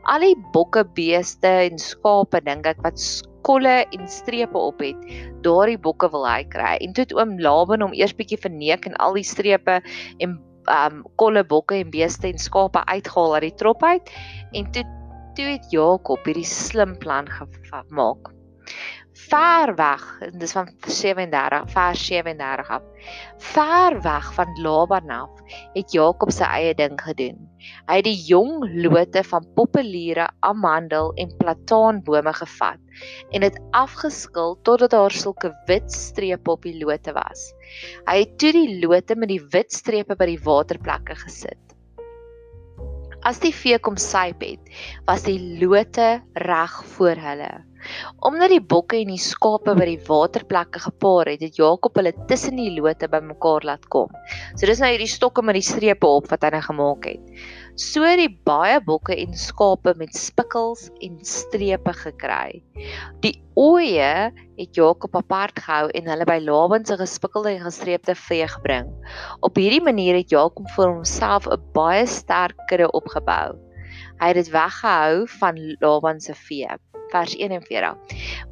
al 0.08 0.24
die 0.24 0.38
bokke, 0.54 0.86
beeste 0.96 1.52
en 1.68 1.82
skape 1.82 2.40
dink 2.46 2.70
ek 2.72 2.80
wat 2.86 3.02
skolle 3.02 3.82
en 3.84 4.08
strepe 4.12 4.60
op 4.60 4.80
het, 4.84 5.02
daardie 5.44 5.80
bokke 5.84 6.08
wil 6.14 6.24
hy 6.28 6.44
kry. 6.48 6.78
En 6.84 6.96
toe 6.96 7.04
het 7.04 7.16
oom 7.18 7.36
Laban 7.44 7.84
hom 7.84 7.96
eers 7.98 8.16
bietjie 8.16 8.40
verneek 8.40 8.88
en 8.88 8.96
al 9.04 9.20
die 9.20 9.28
strepe 9.28 9.82
en 10.24 10.38
um 10.68 11.04
kolle 11.20 11.46
bokke 11.48 11.78
en 11.80 11.92
beeste 11.92 12.28
en 12.28 12.40
skape 12.40 12.80
uitgehaal 12.88 13.38
uit 13.38 13.46
die 13.50 13.58
trop 13.60 13.84
uit. 13.84 14.16
En 14.56 14.72
toe 14.72 14.88
toe 15.38 15.52
het 15.52 15.68
Jakob 15.70 16.26
hierdie 16.26 16.48
slim 16.48 16.96
plan 16.98 17.28
gemaak 17.30 18.32
ver 19.18 19.74
weg 19.76 20.04
en 20.22 20.38
dis 20.40 20.54
van 20.56 20.70
37 20.86 21.72
vers 21.74 22.06
37 22.06 22.70
af. 22.70 22.84
Ver 23.54 24.02
weg 24.02 24.34
van 24.34 24.54
Laban 24.62 25.10
af 25.10 25.42
het 25.74 25.92
Jakob 25.96 26.32
sy 26.32 26.48
eie 26.48 26.74
ding 26.78 26.96
gedoen. 27.02 27.40
Hy 27.90 28.00
het 28.00 28.08
die 28.08 28.20
jong 28.30 28.64
lote 28.84 29.24
van 29.28 29.48
populiere 29.58 30.28
amandel 30.46 31.12
en 31.20 31.34
plataanbome 31.40 32.34
gevat 32.40 32.82
en 33.32 33.46
dit 33.46 33.60
afgeskil 33.78 34.58
totdat 34.68 34.94
daar 34.96 35.14
sulke 35.14 35.52
wit 35.70 35.92
strepe 35.94 36.52
op 36.52 36.66
die 36.66 36.78
lote 36.80 37.14
was. 37.18 37.52
Hy 38.08 38.20
het 38.24 38.38
toe 38.42 38.54
die 38.56 38.80
lote 38.84 39.18
met 39.18 39.34
die 39.34 39.42
wit 39.54 39.74
strepe 39.74 40.16
by 40.16 40.30
die 40.34 40.42
waterplekke 40.44 41.18
gesit. 41.26 41.64
As 43.28 43.42
die 43.44 43.52
vee 43.52 43.80
kom 43.84 43.98
syp 44.00 44.44
het, 44.46 44.70
was 45.10 45.26
die 45.26 45.40
lote 45.60 46.22
reg 46.48 46.76
voor 46.94 47.20
hulle. 47.20 47.50
Omdat 48.28 48.52
die 48.54 48.62
bokke 48.62 48.98
en 49.02 49.12
die 49.14 49.22
skape 49.22 49.76
by 49.78 49.86
die 49.90 50.02
waterplekke 50.08 50.82
gepaar 50.88 51.32
het, 51.32 51.44
het 51.46 51.60
Jakob 51.60 51.96
hulle 52.00 52.14
tussen 52.30 52.58
die 52.60 52.72
lote 52.76 53.10
bymekaar 53.12 53.68
laat 53.68 53.88
kom. 53.94 54.12
So 54.56 54.66
dis 54.70 54.82
nou 54.84 54.92
hierdie 54.92 55.12
stokke 55.12 55.44
met 55.46 55.60
die 55.60 55.66
strepe 55.66 56.08
op 56.08 56.30
wat 56.32 56.44
hy 56.44 56.54
nou 56.56 56.64
gemaak 56.66 57.10
het. 57.12 57.34
So 57.78 58.02
het 58.02 58.18
die 58.18 58.32
baie 58.48 58.80
bokke 58.82 59.14
en 59.22 59.36
skape 59.38 59.94
met 60.00 60.16
spikkels 60.18 60.88
en 61.06 61.20
strepe 61.22 61.94
gekry. 61.94 62.64
Die 63.22 63.36
ooe 63.54 63.86
het 64.58 64.74
Jakob 64.78 65.14
apart 65.16 65.62
gehou 65.62 65.92
en 65.94 66.10
hulle 66.10 66.26
by 66.26 66.40
Laban 66.42 66.86
se 66.86 66.98
gespikkelde 66.98 67.54
en 67.54 67.68
gestreepte 67.68 68.18
vee 68.18 68.50
gebring. 68.50 68.90
Op 69.46 69.62
hierdie 69.62 69.84
manier 69.86 70.18
het 70.18 70.34
Jakob 70.34 70.66
vir 70.74 70.90
homself 70.90 71.46
'n 71.46 71.62
baie 71.78 72.06
sterk 72.08 72.58
kudde 72.68 72.90
opgebou. 72.92 73.54
Hy 74.18 74.28
het 74.34 74.36
dit 74.42 74.50
weggehou 74.50 75.28
van 75.40 75.56
Laban 75.80 76.20
se 76.20 76.34
vee. 76.34 76.66
Vers 77.12 77.36
41. 77.38 77.96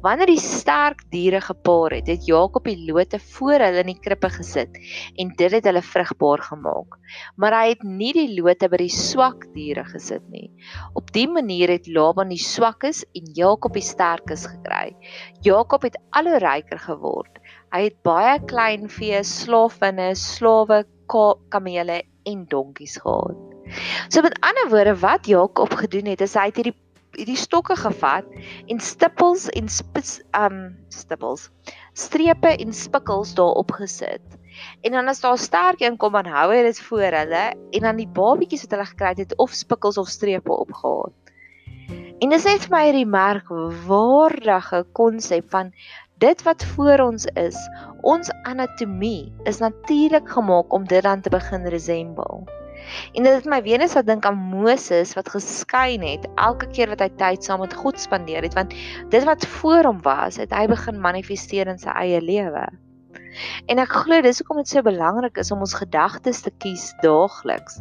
Wanneer 0.04 0.30
die 0.30 0.40
sterk 0.40 1.02
diere 1.12 1.40
gepaar 1.44 1.96
het, 1.96 2.08
het 2.10 2.26
Jakob 2.28 2.64
die 2.68 2.78
lote 2.88 3.18
voor 3.36 3.60
hulle 3.64 3.82
in 3.84 3.90
die 3.92 3.98
krippe 4.02 4.30
gesit 4.34 4.78
en 5.16 5.32
dit 5.38 5.56
het 5.56 5.68
hulle 5.68 5.82
vrugbaar 5.82 6.42
gemaak. 6.48 6.98
Maar 7.36 7.58
hy 7.60 7.68
het 7.74 7.84
nie 7.86 8.12
die 8.16 8.28
lote 8.40 8.70
by 8.72 8.80
die 8.84 8.92
swak 8.92 9.48
diere 9.54 9.86
gesit 9.88 10.24
nie. 10.32 10.48
Op 10.98 11.12
dië 11.14 11.28
manier 11.32 11.72
het 11.76 11.88
Laban 11.90 12.32
die 12.32 12.40
swakkes 12.42 13.04
en 13.16 13.32
Jakob 13.36 13.76
die 13.76 13.84
sterkes 13.84 14.46
gekry. 14.50 14.94
Jakob 15.46 15.86
het 15.86 15.98
al 16.16 16.30
hoe 16.30 16.42
ryker 16.42 16.80
geword. 16.88 17.40
Hy 17.74 17.86
het 17.88 17.98
baie 18.06 18.38
klein 18.48 18.88
vee, 18.92 19.22
slawe, 19.26 19.92
slawe, 20.14 20.84
kamele 21.50 22.02
en 22.26 22.46
donkies 22.50 22.98
gehad. 23.02 23.36
So 24.08 24.22
met 24.22 24.38
ander 24.40 24.70
woorde 24.70 24.94
wat 25.02 25.26
Jakob 25.26 25.74
gedoen 25.74 26.06
het, 26.12 26.20
is 26.20 26.34
hy 26.38 26.48
het 26.50 26.58
hierdie 26.60 26.76
hierdie 27.16 27.38
stokke 27.40 27.76
gevat 27.76 28.28
en 28.68 28.80
stippels 28.80 29.48
en 29.56 29.68
spits 29.72 30.20
um 30.36 30.76
stippels 30.92 31.50
strepe 31.96 32.52
en 32.56 32.74
spikkels 32.76 33.34
daarop 33.34 33.72
gesit. 33.78 34.24
En 34.84 34.92
dan 34.92 35.08
as 35.08 35.20
daar 35.20 35.38
sterk 35.38 35.80
een 35.80 35.96
kom 35.96 36.12
dan 36.12 36.28
hou 36.32 36.48
hy 36.52 36.62
dit 36.64 36.80
voor 36.88 37.12
hulle 37.20 37.44
en 37.70 37.86
dan 37.88 38.00
die 38.00 38.08
babietjies 38.08 38.64
wat 38.66 38.76
hulle 38.76 38.88
gekry 38.92 39.12
het 39.20 39.36
of 39.42 39.54
spikkels 39.56 39.98
of 40.00 40.08
strepe 40.08 40.52
opgehaal. 40.52 41.12
En 42.16 42.32
dit 42.32 42.44
is 42.44 42.64
vir 42.64 42.72
my 42.72 42.82
hierdie 42.86 43.08
merkwaardige 43.12 44.84
konsep 44.96 45.50
van 45.52 45.72
dit 46.24 46.42
wat 46.48 46.64
voor 46.72 47.04
ons 47.10 47.26
is, 47.36 47.58
ons 48.00 48.32
anatomie 48.48 49.32
is 49.44 49.60
natuurlik 49.60 50.28
gemaak 50.28 50.72
om 50.72 50.88
dit 50.88 51.04
dan 51.04 51.20
te 51.20 51.30
begin 51.30 51.68
resemble. 51.68 52.55
En 53.14 53.26
dit 53.26 53.32
het 53.32 53.48
my 53.50 53.60
weer 53.62 53.80
eens 53.80 53.96
wat 53.98 54.06
dink 54.06 54.26
aan 54.28 54.38
Moses 54.52 55.14
wat 55.18 55.30
geskyn 55.32 56.04
het 56.06 56.26
elke 56.34 56.68
keer 56.70 56.92
wat 56.92 57.04
hy 57.04 57.10
tyd 57.18 57.44
saam 57.44 57.62
met 57.64 57.74
God 57.74 58.00
spandeer 58.00 58.46
het 58.46 58.54
want 58.58 58.74
dit 59.12 59.24
wat 59.24 59.46
voor 59.58 59.90
hom 59.90 60.02
was, 60.02 60.36
het 60.36 60.54
hy 60.54 60.66
begin 60.70 61.00
manifesteer 61.00 61.70
in 61.72 61.78
sy 61.82 61.94
eie 61.94 62.20
lewe. 62.20 62.66
En 63.68 63.80
ek 63.82 63.92
glo 64.04 64.22
dis 64.24 64.38
hoekom 64.40 64.62
dit 64.62 64.70
so 64.70 64.82
belangrik 64.82 65.36
is 65.42 65.50
om 65.52 65.64
ons 65.64 65.74
gedagtes 65.76 66.40
te 66.44 66.52
kies 66.62 66.92
daagliks. 67.02 67.80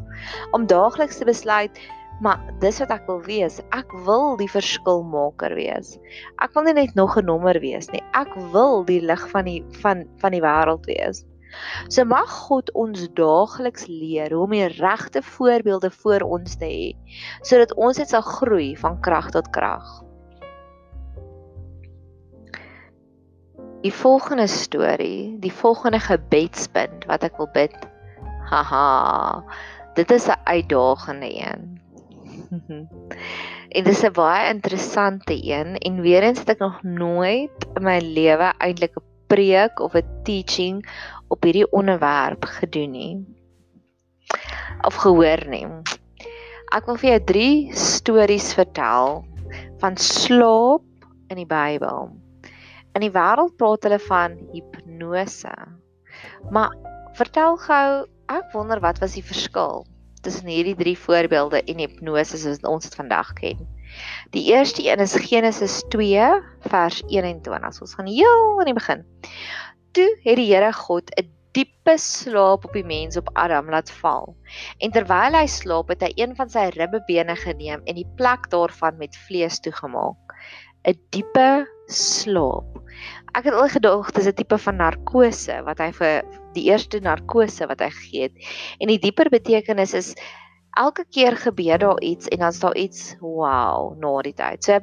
Om 0.52 0.68
daagliks 0.68 1.22
te 1.22 1.28
besluit 1.28 1.80
Maar 2.24 2.40
dis 2.60 2.78
wat 2.80 2.94
ek 2.96 3.08
wil 3.10 3.20
wees. 3.26 3.60
Ek 3.76 3.92
wil 4.08 4.38
die 4.40 4.48
verskilmaker 4.48 5.56
wees. 5.58 5.98
Ek 6.44 6.54
wil 6.56 6.68
nie 6.68 6.76
net 6.78 6.96
nog 6.96 7.18
'n 7.20 7.26
nommer 7.28 7.60
wees 7.60 7.92
nie. 7.92 8.04
Ek 8.14 8.32
wil 8.54 8.86
die 8.86 9.02
lig 9.02 9.30
van 9.30 9.46
die 9.46 9.64
van 9.82 10.06
van 10.24 10.32
die 10.32 10.42
wêreld 10.42 10.86
wees. 10.88 11.26
So 11.88 12.06
mag 12.06 12.30
God 12.48 12.72
ons 12.74 13.08
daagliks 13.18 13.88
leer 13.88 14.34
hoe 14.34 14.44
om 14.44 14.56
die 14.56 14.68
regte 14.68 15.22
voorbeelde 15.22 15.92
voor 15.92 16.26
ons 16.38 16.58
te 16.60 16.66
hê 16.66 16.88
sodat 17.42 17.76
ons 17.76 17.98
net 18.02 18.10
sal 18.10 18.26
groei 18.26 18.74
van 18.80 19.00
krag 19.02 19.32
tot 19.36 19.50
krag. 19.56 19.86
Die 23.86 23.94
volgende 23.94 24.48
storie, 24.50 25.38
die 25.40 25.54
volgende 25.54 26.00
gebedspunt 26.02 27.06
wat 27.06 27.24
ek 27.28 27.38
wil 27.38 27.52
bid. 27.54 27.76
Haha. 28.50 29.44
Dit 29.96 30.12
is 30.12 30.26
'n 30.28 30.42
uitdagende 30.44 31.30
een. 31.30 31.62
en 33.76 33.84
dit 33.84 33.94
is 33.94 34.04
'n 34.04 34.12
baie 34.12 34.50
interessante 34.54 35.36
een 35.38 35.78
en 35.78 36.02
weer 36.02 36.24
eens 36.24 36.40
het 36.40 36.50
ek 36.50 36.60
nog 36.60 36.84
nooit 36.84 37.68
in 37.76 37.84
my 37.84 38.00
lewe 38.00 38.54
eintlik 38.58 38.98
'n 38.98 39.15
preek 39.28 39.80
of 39.80 39.96
'n 39.96 40.22
teaching 40.24 40.86
op 41.28 41.44
hierdie 41.44 41.72
onderwerp 41.72 42.46
gedoen 42.46 42.92
nie 42.92 43.16
of 44.86 44.98
gehoor 45.02 45.42
nie. 45.50 45.66
Ek 46.76 46.88
wil 46.90 46.98
vir 47.00 47.10
jou 47.10 47.22
3 47.32 47.78
stories 47.78 48.52
vertel 48.58 49.22
van 49.82 49.98
slaap 50.02 50.84
in 51.32 51.42
die 51.42 51.50
Bybel. 51.50 52.10
In 52.96 53.04
die 53.04 53.14
wêreld 53.14 53.56
praat 53.60 53.86
hulle 53.88 54.00
van 54.08 54.38
hipnose. 54.54 55.54
Maar 56.52 56.74
vertel 57.18 57.58
gou, 57.66 57.90
ek 58.32 58.54
wonder 58.54 58.82
wat 58.84 59.00
was 59.04 59.18
die 59.18 59.26
verskil 59.26 59.86
tussen 60.26 60.50
hierdie 60.50 60.76
3 60.78 60.96
voorbeelde 60.98 61.62
en 61.70 61.84
hipnose 61.84 62.40
soos 62.42 62.64
ons 62.66 62.88
dit 62.88 62.98
vandag 62.98 63.34
ken. 63.38 63.62
Die 64.32 64.52
eerste 64.52 64.84
een 64.84 65.00
is 65.00 65.16
Genesis 65.16 65.84
2 65.90 66.42
vers 66.60 67.04
21. 67.08 67.82
Ons 67.82 67.94
gaan 67.94 68.08
heel 68.08 68.60
aan 68.60 68.66
die 68.66 68.74
begin 68.74 69.06
toe 69.96 70.12
het 70.26 70.40
die 70.40 70.50
Here 70.52 70.74
God 70.76 71.12
'n 71.16 71.32
diepe 71.56 71.96
slaap 71.98 72.66
op 72.68 72.74
die 72.76 72.84
mens 72.84 73.16
op 73.18 73.30
Adam 73.34 73.70
laat 73.72 73.92
val. 74.02 74.36
En 74.84 74.92
terwyl 74.92 75.38
hy 75.40 75.46
slaap, 75.48 75.88
het 75.94 76.02
hy 76.04 76.12
een 76.20 76.36
van 76.36 76.50
sy 76.52 76.68
ribbebene 76.76 77.36
geneem 77.40 77.82
en 77.86 77.96
die 77.96 78.10
plek 78.20 78.50
daarvan 78.52 78.98
met 79.00 79.16
vlees 79.28 79.60
toegemaak. 79.64 80.36
'n 80.84 81.00
Diepe 81.16 81.68
slaap. 81.88 82.82
Ek 83.34 83.48
het 83.48 83.54
al 83.54 83.70
gedog 83.70 84.12
dis 84.12 84.28
'n 84.28 84.36
tipe 84.36 84.58
van 84.58 84.76
narkose 84.76 85.64
wat 85.64 85.80
hy 85.80 85.92
vir 85.92 86.24
die 86.54 86.68
eerste 86.68 87.00
narkose 87.00 87.68
wat 87.68 87.80
hy 87.80 87.90
gegee 87.90 88.22
het. 88.28 88.36
En 88.80 88.88
die 88.88 89.00
dieper 89.00 89.30
betekenis 89.30 89.94
is 89.94 90.16
elke 90.76 91.06
keer 91.10 91.38
gebeur 91.40 91.80
daar 91.80 92.02
iets 92.02 92.28
en 92.28 92.40
dan's 92.44 92.60
daar 92.60 92.76
iets 92.76 93.16
wow 93.20 93.96
na 94.00 94.22
die 94.26 94.34
tyd. 94.36 94.64
So 94.64 94.80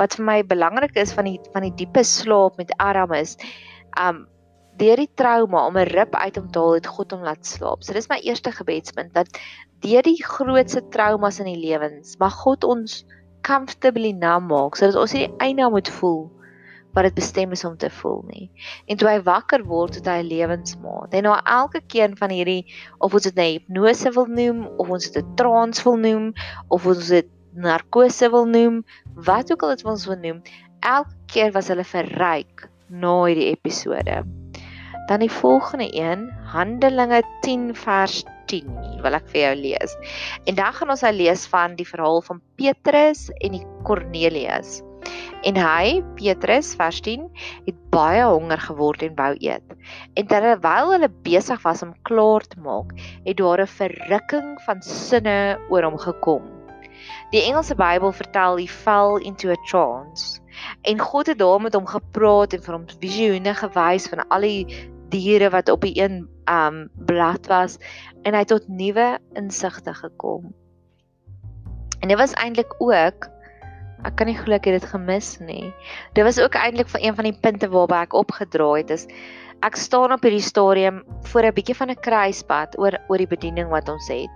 wat 0.00 0.16
vir 0.16 0.24
my 0.24 0.38
belangrik 0.44 0.96
is 0.96 1.12
van 1.16 1.28
die 1.28 1.38
van 1.52 1.66
die 1.68 1.74
diepe 1.82 2.04
slaap 2.04 2.56
met 2.56 2.72
Adam 2.76 3.12
is 3.16 3.36
um 4.00 4.24
deur 4.76 5.00
die 5.00 5.10
trauma 5.16 5.66
om 5.66 5.76
'n 5.76 5.88
rib 5.88 6.14
uit 6.14 6.36
hom 6.36 6.50
te 6.52 6.58
haal 6.58 6.74
het 6.74 6.86
God 6.86 7.12
hom 7.12 7.22
laat 7.22 7.46
slaap. 7.46 7.84
So 7.84 7.92
dis 7.92 8.08
my 8.08 8.20
eerste 8.20 8.52
gebedspunt 8.52 9.14
dat 9.14 9.28
deur 9.80 10.02
die 10.02 10.22
grootste 10.24 10.82
traumas 10.88 11.40
in 11.40 11.52
die 11.52 11.60
lewens 11.60 12.16
mag 12.18 12.34
God 12.44 12.64
ons 12.64 13.04
comfortably 13.42 14.12
numb 14.12 14.50
maak 14.50 14.76
sodat 14.76 15.00
ons 15.00 15.12
nie 15.12 15.28
einde 15.38 15.68
moet 15.70 15.88
voel 16.00 16.30
wat 16.96 17.04
dit 17.10 17.18
bestem 17.18 17.52
is 17.52 17.64
om 17.68 17.76
te 17.76 17.90
voel 18.00 18.22
nie. 18.30 18.48
En 18.88 18.96
toe 18.96 19.08
hy 19.10 19.20
wakker 19.26 19.66
word, 19.68 20.00
het 20.00 20.08
hy 20.08 20.18
'n 20.22 20.30
lewensmaat. 20.32 21.12
En 21.12 21.28
na 21.28 21.40
elke 21.44 21.80
keer 21.84 22.16
van 22.16 22.32
hierdie 22.32 22.64
of 22.98 23.14
ons 23.14 23.28
dit 23.28 23.36
'n 23.36 23.52
hipnose 23.52 24.10
wil 24.16 24.26
noem 24.26 24.66
of 24.78 24.88
ons 24.88 25.10
dit 25.10 25.22
'n 25.22 25.34
trance 25.36 25.84
wil 25.84 25.96
noem 25.96 26.32
of 26.68 26.86
ons 26.86 27.08
dit 27.08 27.28
narkose 27.56 28.30
wil 28.30 28.46
noem, 28.46 28.84
wat 29.14 29.52
ook 29.52 29.62
al 29.62 29.74
dit 29.76 29.84
ons 29.84 30.06
wil 30.06 30.18
noem, 30.20 30.42
elke 30.80 31.16
keer 31.32 31.52
was 31.52 31.68
hulle 31.72 31.84
verryk 31.84 32.68
na 32.88 33.24
hierdie 33.24 33.52
episode. 33.56 34.24
Dan 35.06 35.22
die 35.22 35.30
volgende 35.30 35.88
een, 35.94 36.26
Handelinge 36.52 37.22
10 37.42 37.74
vers 37.78 38.24
10, 38.50 38.66
wil 39.02 39.14
ek 39.14 39.28
vir 39.30 39.40
jou 39.40 39.54
lees. 39.62 39.96
En 40.46 40.58
dan 40.58 40.74
gaan 40.74 40.90
ons 40.90 41.04
nou 41.06 41.12
lees 41.14 41.46
van 41.46 41.76
die 41.78 41.86
verhaal 41.86 42.22
van 42.26 42.42
Petrus 42.58 43.28
en 43.38 43.54
die 43.58 43.66
Kornelius. 43.86 44.80
En 45.42 45.56
hy, 45.56 46.02
Petrus, 46.16 46.74
vers 46.74 47.00
10, 47.00 47.28
het 47.66 47.78
baie 47.90 48.24
honger 48.24 48.58
geword 48.58 49.02
en 49.02 49.14
wou 49.14 49.34
eet. 49.38 49.76
En 50.14 50.26
terwyl 50.26 50.92
hulle 50.94 51.10
besig 51.22 51.62
was 51.62 51.82
om 51.82 51.94
klaar 52.08 52.46
te 52.46 52.60
maak, 52.60 52.92
het 53.24 53.36
daar 53.36 53.60
'n 53.60 53.66
verrukking 53.66 54.60
van 54.66 54.82
sinne 54.82 55.58
oor 55.68 55.82
hom 55.82 55.98
gekom. 55.98 56.42
Die 57.30 57.42
Engelse 57.42 57.74
Bybel 57.74 58.12
vertel 58.12 58.56
hy 58.56 58.66
fell 58.66 59.20
into 59.22 59.50
a 59.50 59.56
trance. 59.68 60.40
En 60.82 60.98
God 60.98 61.26
het 61.26 61.38
daar 61.38 61.60
met 61.60 61.74
hom 61.74 61.86
gepraat 61.86 62.52
en 62.52 62.62
vir 62.62 62.74
hom 62.74 62.86
visioene 63.00 63.54
gewys 63.54 64.08
van 64.08 64.28
al 64.28 64.40
die 64.40 64.90
diere 65.12 65.50
wat 65.50 65.68
op 65.68 65.80
die 65.86 65.94
een 66.00 66.28
um 66.50 66.88
blad 67.06 67.46
was 67.46 67.78
en 68.22 68.34
hy 68.34 68.42
het 68.44 68.48
tot 68.48 68.68
nuwe 68.68 69.18
insigte 69.38 69.94
gekom. 69.94 70.54
En 72.00 72.08
dit 72.08 72.18
was 72.18 72.34
eintlik 72.38 72.74
ook 72.78 73.28
ek 74.06 74.16
kan 74.18 74.30
nie 74.30 74.38
glo 74.38 74.54
ek 74.56 74.68
het 74.70 74.80
dit 74.80 74.90
gemis 74.90 75.36
nie. 75.42 75.72
Dit 76.14 76.24
was 76.26 76.38
ook 76.42 76.54
eintlik 76.58 76.88
van 76.92 77.02
een 77.02 77.16
van 77.18 77.28
die 77.28 77.38
punte 77.46 77.68
waarby 77.72 78.02
ek 78.06 78.14
opgedraai 78.14 78.84
het 78.84 78.94
is 78.94 79.06
ek 79.64 79.76
staan 79.76 80.12
op 80.12 80.22
hierdie 80.22 80.44
stadium 80.44 81.04
voor 81.30 81.46
'n 81.46 81.54
bietjie 81.54 81.76
van 81.76 81.90
'n 81.90 82.00
kruispunt 82.00 82.78
oor 82.78 82.98
oor 83.08 83.18
die 83.18 83.26
bediening 83.26 83.68
wat 83.68 83.88
ons 83.88 84.08
het. 84.08 84.30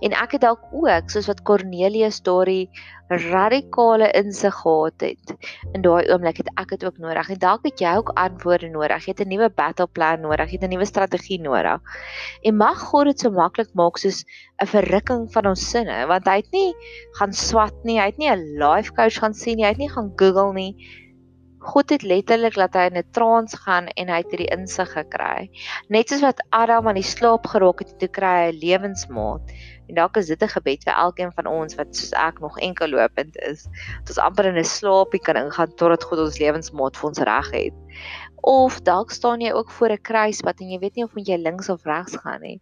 En 0.00 0.12
ek 0.12 0.32
het 0.32 0.40
dalk 0.40 0.62
ook 0.72 1.10
soos 1.10 1.26
wat 1.26 1.42
Cornelius 1.42 2.20
daardie 2.22 2.70
radikale 3.08 4.10
insig 4.16 4.54
gehad 4.54 5.00
het. 5.00 5.34
In 5.72 5.82
daai 5.82 6.08
oomblik 6.08 6.36
het 6.36 6.50
ek 6.54 6.68
dit 6.68 6.84
ook 6.84 6.98
nodig. 6.98 7.28
En 7.28 7.38
dalk 7.38 7.64
het 7.66 7.80
jy 7.80 7.94
ook 7.96 8.08
antwoorde 8.14 8.68
nodig. 8.68 9.04
Jy 9.04 9.12
het 9.12 9.20
'n 9.20 9.28
nuwe 9.28 9.50
battle 9.50 9.86
plan 9.86 10.20
nodig. 10.20 10.50
Jy 10.50 10.58
het 10.60 10.64
'n 10.64 10.74
nuwe 10.74 10.84
strategie 10.84 11.40
nodig. 11.40 11.80
En 12.42 12.56
mag 12.56 12.78
God 12.78 13.04
dit 13.04 13.20
so 13.20 13.30
maklik 13.30 13.68
maak 13.74 13.98
soos 13.98 14.24
'n 14.62 14.66
verrukking 14.66 15.32
van 15.32 15.46
ons 15.46 15.70
sinne, 15.70 16.06
want 16.06 16.26
hy 16.26 16.36
het 16.36 16.52
nie 16.52 16.74
gaan 17.18 17.32
swat 17.32 17.84
nie. 17.84 17.98
Hy 18.00 18.06
het 18.06 18.18
nie 18.18 18.30
'n 18.30 18.58
life 18.58 18.92
coach 18.92 19.18
gaan 19.18 19.34
sien 19.34 19.56
nie. 19.56 19.64
Hy 19.64 19.70
het 19.70 19.78
nie 19.78 19.90
gaan 19.90 20.12
Google 20.16 20.52
nie. 20.52 20.76
God 21.62 21.92
het 21.94 22.02
letterlik 22.02 22.56
laat 22.58 22.74
hy 22.74 22.88
in 22.90 22.98
'n 22.98 23.10
trance 23.14 23.56
gaan 23.64 23.86
en 23.94 24.08
hy 24.10 24.18
het 24.22 24.32
hierdie 24.34 24.50
insig 24.50 24.90
gekry. 24.92 25.50
Net 25.88 26.08
soos 26.08 26.24
wat 26.26 26.42
Adam 26.50 26.88
aan 26.88 26.98
die 26.98 27.06
slaap 27.06 27.46
geraak 27.46 27.78
het, 27.84 27.98
toe 27.98 28.08
kry 28.08 28.34
hy 28.40 28.50
'n 28.50 28.58
lewensmaat. 28.58 29.54
En 29.88 29.94
dalk 29.94 30.16
is 30.16 30.26
dit 30.26 30.42
'n 30.42 30.48
gebed 30.48 30.84
vir 30.84 30.94
elkeen 30.94 31.32
van 31.32 31.46
ons 31.46 31.74
wat 31.74 31.94
soos 31.96 32.12
ek 32.12 32.40
nog 32.40 32.58
enkel 32.58 32.88
lopend 32.88 33.36
is. 33.36 33.68
Dit 34.00 34.10
is 34.10 34.18
amper 34.18 34.46
in 34.46 34.58
'n 34.58 34.64
slaapie 34.64 35.20
kan 35.20 35.36
ingaan 35.36 35.74
totdat 35.76 36.04
God 36.04 36.18
ons 36.18 36.38
lewensmaat 36.38 36.96
vir 36.96 37.08
ons 37.08 37.18
reg 37.18 37.50
het. 37.50 37.74
Of 38.42 38.80
dalk 38.82 39.10
staan 39.10 39.40
jy 39.40 39.52
ook 39.52 39.70
voor 39.70 39.92
'n 39.92 40.02
kruispunt 40.02 40.60
en 40.60 40.70
jy 40.70 40.78
weet 40.78 40.96
nie 40.96 41.04
of 41.04 41.12
jy 41.14 41.36
links 41.36 41.68
of 41.68 41.84
regs 41.84 42.16
gaan 42.16 42.40
nie. 42.40 42.60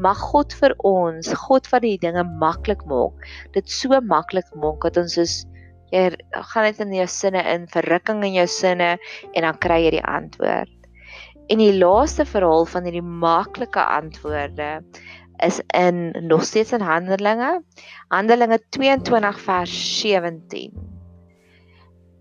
Mag 0.00 0.18
God 0.18 0.52
vir 0.52 0.74
ons, 0.78 1.32
God 1.32 1.70
wat 1.70 1.82
die 1.82 1.98
dinge 1.98 2.24
maklik 2.24 2.84
maak, 2.86 3.14
dit 3.52 3.70
so 3.70 4.00
maklik 4.00 4.54
maak 4.54 4.80
dat 4.82 4.96
ons 4.96 5.16
is 5.16 5.46
Jy 5.90 6.10
gaan 6.52 6.68
net 6.68 6.82
in 6.82 6.92
jou 6.94 7.06
sinne 7.10 7.42
in, 7.52 7.66
verrukking 7.70 8.22
in 8.26 8.36
jou 8.38 8.46
sinne 8.50 8.92
en 9.34 9.46
dan 9.46 9.58
kry 9.62 9.80
jy 9.86 9.96
die 9.98 10.04
antwoord. 10.06 10.76
En 11.50 11.58
die 11.58 11.74
laaste 11.74 12.24
verhaal 12.28 12.68
van 12.70 12.86
hierdie 12.86 13.02
maklike 13.02 13.82
antwoorde 13.82 14.70
is 15.42 15.58
in 15.74 16.10
nog 16.28 16.44
steeds 16.44 16.72
in 16.76 16.84
Handelinge. 16.84 17.62
Handelinge 18.12 18.60
22 18.76 19.40
vers 19.40 19.74
17. 20.00 20.70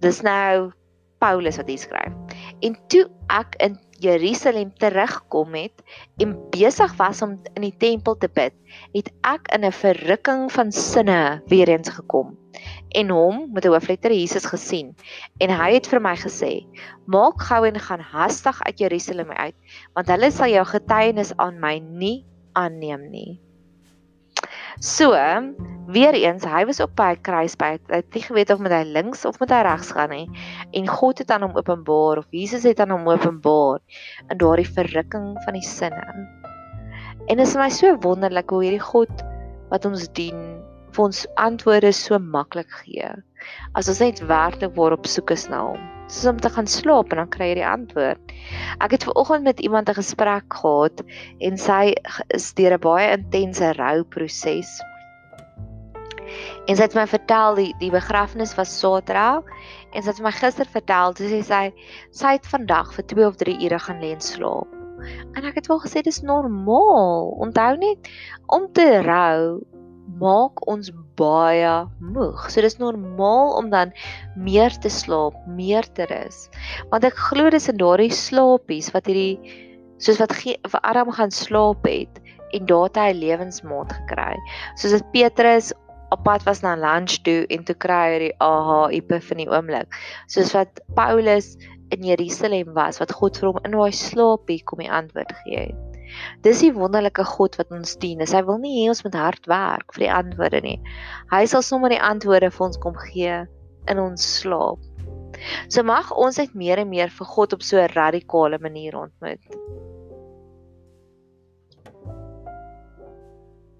Dis 0.01 0.21
nou 0.25 0.71
Paulus 1.19 1.59
wat 1.59 1.67
hier 1.67 1.81
skryf. 1.81 2.37
En 2.65 2.77
toe 2.87 3.05
ek 3.35 3.59
in 3.63 3.77
Jerusalem 3.99 4.71
terugkom 4.79 5.53
het 5.53 5.83
en 6.17 6.35
besig 6.51 6.93
was 6.97 7.21
om 7.21 7.37
in 7.53 7.65
die 7.67 7.75
tempel 7.77 8.17
te 8.17 8.29
bid, 8.33 8.53
het 8.93 9.11
ek 9.27 9.51
in 9.55 9.65
'n 9.65 9.71
verrukking 9.71 10.51
van 10.51 10.71
sinne 10.71 11.41
weer 11.47 11.69
eens 11.69 11.89
gekom 11.89 12.37
en 12.89 13.09
hom 13.09 13.49
met 13.53 13.65
'n 13.65 13.71
hoofletter 13.71 14.11
Jesus 14.11 14.45
gesien. 14.45 14.95
En 15.37 15.49
hy 15.49 15.73
het 15.73 15.87
vir 15.87 16.01
my 16.01 16.15
gesê 16.15 16.65
maak 17.05 17.41
gou 17.41 17.65
en 17.67 17.79
gaan 17.79 17.99
hastig 17.99 18.61
uit 18.63 18.79
Jerusalem 18.79 19.31
uit 19.31 19.55
want 19.93 20.07
hulle 20.07 20.31
sal 20.31 20.49
jou 20.49 20.65
getuienis 20.65 21.35
aan 21.37 21.59
my 21.59 21.79
nie 21.79 22.25
aanneem 22.53 23.09
nie 23.09 23.41
So, 24.79 25.11
weer 25.91 26.13
eens, 26.13 26.45
hy 26.47 26.61
was 26.63 26.77
op 26.79 26.93
by 26.95 27.17
kruispunt. 27.19 27.81
Hy 27.91 27.97
het 27.99 28.13
nie 28.15 28.21
geweet 28.23 28.51
of 28.53 28.61
moet 28.63 28.71
hy 28.71 28.85
links 28.87 29.25
of 29.27 29.35
moet 29.41 29.51
hy 29.51 29.59
regs 29.67 29.89
gaan 29.91 30.13
nie. 30.13 30.27
En 30.71 30.87
God 30.87 31.19
het 31.19 31.33
aan 31.35 31.43
hom 31.43 31.57
openbaar 31.59 32.21
of 32.21 32.29
Jesus 32.31 32.63
het 32.63 32.79
aan 32.79 32.93
hom 32.95 33.09
openbaar 33.11 33.81
in 34.29 34.39
daardie 34.39 34.69
verrukking 34.69 35.33
van 35.43 35.57
die 35.57 35.65
sinne. 35.67 36.05
En 37.27 37.35
dit 37.35 37.43
is 37.43 37.57
my 37.59 37.67
so 37.75 37.91
wonderlik 38.05 38.55
hoe 38.55 38.63
hierdie 38.63 38.85
God 38.87 39.25
wat 39.67 39.83
ons 39.89 40.07
dien 40.15 40.39
vir 40.95 41.05
ons 41.05 41.21
antwoorde 41.41 41.91
so 41.95 42.19
maklik 42.19 42.71
gee. 42.83 43.09
As 43.77 43.89
ons 43.91 44.01
net 44.03 44.21
werklik 44.29 44.75
waarop 44.75 45.07
soek 45.07 45.31
is 45.35 45.47
na 45.51 45.61
hom. 45.69 45.87
Soos 46.09 46.31
om 46.33 46.39
te 46.41 46.49
gaan 46.49 46.67
slaap 46.67 47.13
en 47.13 47.21
dan 47.21 47.31
kry 47.33 47.51
jy 47.51 47.59
die 47.61 47.67
antwoord. 47.69 48.33
Ek 48.83 48.95
het 48.95 49.05
ver 49.07 49.17
oggend 49.21 49.47
met 49.47 49.59
iemand 49.59 49.89
'n 49.89 49.99
gesprek 50.01 50.47
gehad 50.61 51.03
en 51.39 51.57
sy 51.57 51.95
is 52.35 52.53
deur 52.53 52.73
'n 52.77 52.85
baie 52.85 53.11
intense 53.17 53.73
rouproses. 53.77 54.81
En 56.67 56.75
sy 56.75 56.83
het 56.83 56.95
my 56.95 57.07
vertel 57.07 57.55
die 57.55 57.73
die 57.79 57.91
begrafnis 57.91 58.55
was 58.57 58.73
Saterdag 58.79 59.43
en 59.93 60.03
sy 60.03 60.09
het 60.09 60.21
my 60.21 60.31
gister 60.31 60.65
vertel 60.65 61.15
sy 61.17 61.41
sê 61.41 61.61
sy 62.11 62.33
het 62.35 62.45
vandag 62.45 62.93
vir 62.93 63.05
2 63.13 63.25
of 63.27 63.39
3 63.41 63.57
ure 63.65 63.79
gaan 63.79 64.01
lê 64.01 64.11
en 64.13 64.21
slaap. 64.21 64.69
En 65.35 65.45
ek 65.45 65.55
het 65.55 65.67
wel 65.67 65.79
gesê 65.79 66.01
dis 66.03 66.21
normaal. 66.21 67.33
Onthou 67.45 67.77
net 67.77 68.09
om 68.47 68.67
te 68.73 69.01
rou 69.01 69.61
maak 70.19 70.61
ons 70.67 70.91
baie 71.19 71.73
moeg. 71.99 72.45
So 72.51 72.63
dis 72.63 72.79
normaal 72.79 73.55
om 73.59 73.71
dan 73.73 73.93
meer 74.35 74.73
te 74.83 74.91
slaap, 74.91 75.35
meer 75.47 75.87
te 75.95 76.07
rus. 76.11 76.47
Want 76.91 77.07
ek 77.07 77.19
glo 77.29 77.51
dis 77.53 77.69
in 77.71 77.79
daardie 77.81 78.13
slaapies 78.13 78.91
wat 78.95 79.09
hierdie 79.09 79.39
soos 79.99 80.19
wat 80.21 80.33
vir 80.39 80.81
Adam 80.83 81.11
gaan 81.11 81.31
slaap 81.31 81.87
het 81.87 82.21
en 82.55 82.65
daar 82.65 82.87
het 82.87 82.97
hy 82.97 83.11
lewensmaat 83.17 83.91
gekry. 83.93 84.35
Soos 84.79 84.95
dit 84.95 85.11
Petrus 85.13 85.73
op 86.09 86.23
pad 86.25 86.43
was 86.47 86.63
na 86.65 86.73
lunch 86.79 87.19
toe 87.25 87.43
en 87.53 87.65
toe 87.67 87.75
kry 87.77 88.05
hy 88.13 88.21
die 88.25 88.31
aha 88.43 88.87
epifanie 88.95 89.49
oomblik. 89.51 89.93
Soos 90.31 90.55
wat 90.57 90.81
Paulus 90.97 91.53
in 91.93 92.05
Jerusalem 92.05 92.73
was 92.77 93.01
wat 93.01 93.13
God 93.13 93.37
vir 93.37 93.51
hom 93.51 93.61
in 93.65 93.77
daai 93.77 93.93
slaapie 93.93 94.61
kom 94.65 94.81
die 94.83 94.91
antwoord 94.91 95.35
gee 95.43 95.69
het. 95.69 95.88
Dis 96.45 96.61
die 96.63 96.73
wonderlike 96.73 97.23
God 97.23 97.55
wat 97.59 97.71
ons 97.71 97.95
dien. 98.01 98.21
Hy 98.21 98.43
wil 98.47 98.59
nie 98.63 98.75
hê 98.79 98.89
ons 98.89 99.03
moet 99.03 99.17
hard 99.17 99.49
werk 99.51 99.95
vir 99.95 100.05
die 100.05 100.13
antwoorde 100.13 100.61
nie. 100.65 100.77
Hy 101.31 101.45
sal 101.45 101.65
sommer 101.65 101.93
die 101.93 102.01
antwoorde 102.01 102.51
vir 102.51 102.65
ons 102.67 102.79
kom 102.81 102.95
gee 103.09 103.41
in 103.89 103.99
ons 103.99 104.25
slaap. 104.39 104.79
So 105.71 105.83
mag 105.87 106.11
ons 106.11 106.39
net 106.41 106.55
meer 106.57 106.81
en 106.81 106.89
meer 106.89 107.11
vir 107.13 107.27
God 107.35 107.53
op 107.53 107.63
so 107.63 107.79
'n 107.79 107.93
radikale 107.95 108.59
manier 108.59 108.97
ontmoet. 108.97 109.39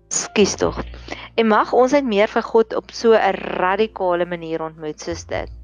Skus 0.10 0.56
tog. 0.56 0.80
En 1.38 1.48
mag 1.48 1.74
ons 1.74 1.92
net 1.92 2.06
meer 2.06 2.28
vir 2.28 2.42
God 2.42 2.74
op 2.74 2.92
so 2.92 3.14
'n 3.14 3.36
radikale 3.60 4.26
manier 4.26 4.62
ontmoet 4.62 5.00
soos 5.00 5.26
dit. 5.26 5.59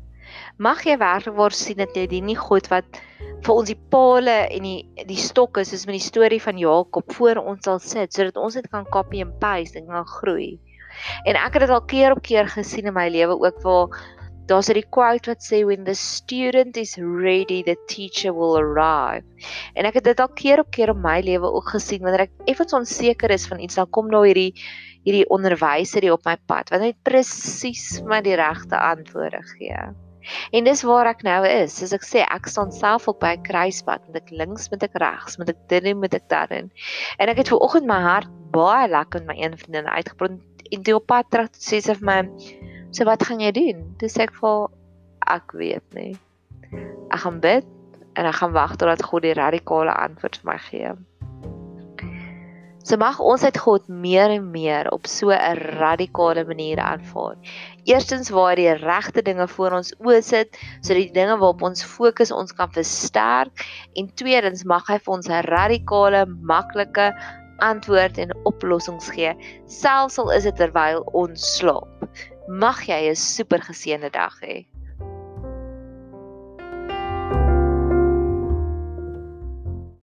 Mag 0.57 0.85
jy 0.87 0.97
werklik 0.97 1.35
waar 1.35 1.55
sien 1.55 1.77
dat 1.77 1.95
jy 1.95 2.05
dien 2.07 2.25
nie 2.25 2.37
God 2.39 2.67
wat 2.71 3.01
vir 3.45 3.53
ons 3.53 3.69
die 3.69 3.79
palle 3.91 4.35
en 4.49 4.65
die 4.65 5.05
die 5.09 5.19
stokke 5.19 5.65
soos 5.67 5.85
met 5.85 5.99
die 5.99 6.07
storie 6.07 6.41
van 6.41 6.57
Jakob 6.57 7.11
voor 7.17 7.41
ons 7.43 7.65
sal 7.67 7.79
sit 7.83 8.13
sodat 8.13 8.37
ons 8.37 8.55
dit 8.57 8.69
kan 8.71 8.87
copy 8.93 9.21
and 9.21 9.35
paste 9.39 9.79
en 9.79 9.87
kan 9.91 10.07
groei. 10.17 10.55
En 11.27 11.35
ek 11.35 11.57
het 11.57 11.65
dit 11.65 11.73
al 11.75 11.83
keer 11.91 12.15
op 12.15 12.23
keer 12.23 12.47
gesien 12.47 12.87
in 12.87 12.95
my 12.95 13.09
lewe 13.11 13.35
ook 13.35 13.59
waar 13.63 13.99
daar's 14.47 14.69
'n 14.69 14.83
quote 14.89 15.29
wat 15.29 15.41
sê 15.41 15.65
when 15.65 15.83
the 15.83 15.95
student 15.95 16.77
is 16.77 16.97
ready 16.97 17.63
the 17.63 17.77
teacher 17.87 18.33
will 18.33 18.55
arrive. 18.55 19.25
En 19.73 19.85
ek 19.85 19.93
het 19.93 20.03
dit 20.03 20.19
al 20.19 20.29
keer 20.29 20.59
op 20.59 20.71
keer 20.71 20.89
in 20.89 21.01
my 21.01 21.19
lewe 21.21 21.51
ook 21.51 21.69
gesien 21.69 22.01
wanneer 22.01 22.27
ek 22.27 22.31
effens 22.45 22.73
onseker 22.73 23.31
is 23.31 23.47
van 23.47 23.59
iets 23.59 23.75
dan 23.75 23.89
kom 23.89 24.07
nou 24.07 24.25
hierdie 24.25 24.53
hierdie 25.03 25.29
onderwyser 25.29 26.01
hier 26.01 26.13
op 26.13 26.25
my 26.25 26.37
pad 26.45 26.69
wat 26.69 26.81
net 26.81 26.95
presies 27.03 28.01
my 28.05 28.21
die 28.21 28.35
regte 28.35 28.77
antwoorde 28.77 29.41
gee. 29.57 30.04
En 30.51 30.63
dis 30.63 30.83
waar 30.83 31.09
ek 31.11 31.23
nou 31.27 31.41
is. 31.47 31.75
Soos 31.77 31.93
ek 31.95 32.05
sê, 32.07 32.23
ek 32.23 32.49
staan 32.51 32.71
self 32.71 33.07
op 33.11 33.19
by 33.19 33.35
'n 33.35 33.43
kruispunt, 33.43 34.07
moet 34.07 34.21
ek 34.21 34.29
links, 34.31 34.69
moet 34.71 34.83
ek 34.83 34.97
regs, 35.01 35.38
moet 35.38 35.49
ek 35.49 35.61
dit 35.67 35.83
doen, 35.83 35.99
moet 35.99 36.13
ek 36.13 36.29
dat 36.29 36.49
doen. 36.49 36.71
En 37.19 37.29
ek 37.29 37.38
het 37.38 37.47
ver 37.47 37.59
oggend 37.59 37.85
my 37.85 38.01
hart 38.01 38.29
baie 38.51 38.88
lekker 38.88 39.23
met 39.23 39.35
my 39.35 39.43
een 39.43 39.57
vriendin 39.57 39.88
uitgebrand 39.88 40.41
en 40.71 40.83
toe 40.83 40.95
op 40.95 41.05
pad 41.07 41.29
terug 41.29 41.49
sê 41.51 41.81
sy 41.81 41.93
vir 41.93 42.05
my, 42.05 42.19
"So 42.91 43.05
wat 43.05 43.23
gaan 43.23 43.39
jy 43.39 43.51
doen?" 43.51 43.95
Dis 43.99 44.17
ek 44.17 44.33
vir 44.33 44.69
ek 45.27 45.51
weet 45.51 45.93
nie. 45.93 46.15
Ek 47.11 47.19
gaan 47.19 47.39
bid 47.39 47.65
en 48.15 48.25
ek 48.25 48.35
gaan 48.35 48.53
wag 48.53 48.75
totdat 48.75 49.03
God 49.03 49.21
die 49.21 49.33
radikale 49.33 49.93
antwoord 49.93 50.38
vir 50.38 50.51
my 50.51 50.57
gee. 50.57 50.91
So 52.85 52.99
mag 53.01 53.17
ons 53.17 53.41
uit 53.41 53.55
God 53.57 53.87
meer 53.89 54.29
en 54.29 54.51
meer 54.53 54.85
op 54.93 55.07
so 55.09 55.33
'n 55.33 55.57
radikale 55.81 56.43
manier 56.45 56.77
aanvaar. 56.77 57.33
Eerstens 57.89 58.29
waar 58.29 58.55
die 58.55 58.69
regte 58.73 59.21
dinge 59.21 59.47
voor 59.47 59.71
ons 59.71 59.95
oë 60.05 60.21
sit, 60.21 60.57
sodat 60.81 61.01
die 61.01 61.17
dinge 61.17 61.37
waarop 61.37 61.61
ons 61.61 61.83
fokus 61.83 62.31
ons 62.31 62.53
kan 62.53 62.69
versterk 62.69 63.65
en 63.95 64.13
tweedens 64.13 64.63
mag 64.63 64.85
hy 64.87 64.99
vir 64.99 65.13
ons 65.13 65.29
'n 65.29 65.41
radikale, 65.49 66.25
maklike 66.25 67.09
antwoord 67.57 68.17
en 68.17 68.37
oplossings 68.45 69.09
gee, 69.09 69.33
selfs 69.65 70.19
al 70.19 70.29
is 70.29 70.43
dit 70.43 70.55
terwyl 70.55 71.01
ons 71.13 71.41
slaap. 71.57 72.05
Mag 72.47 72.85
jy 72.85 73.09
'n 73.09 73.15
super 73.15 73.59
geseënde 73.59 74.11
dag 74.11 74.37
hê. 74.41 74.74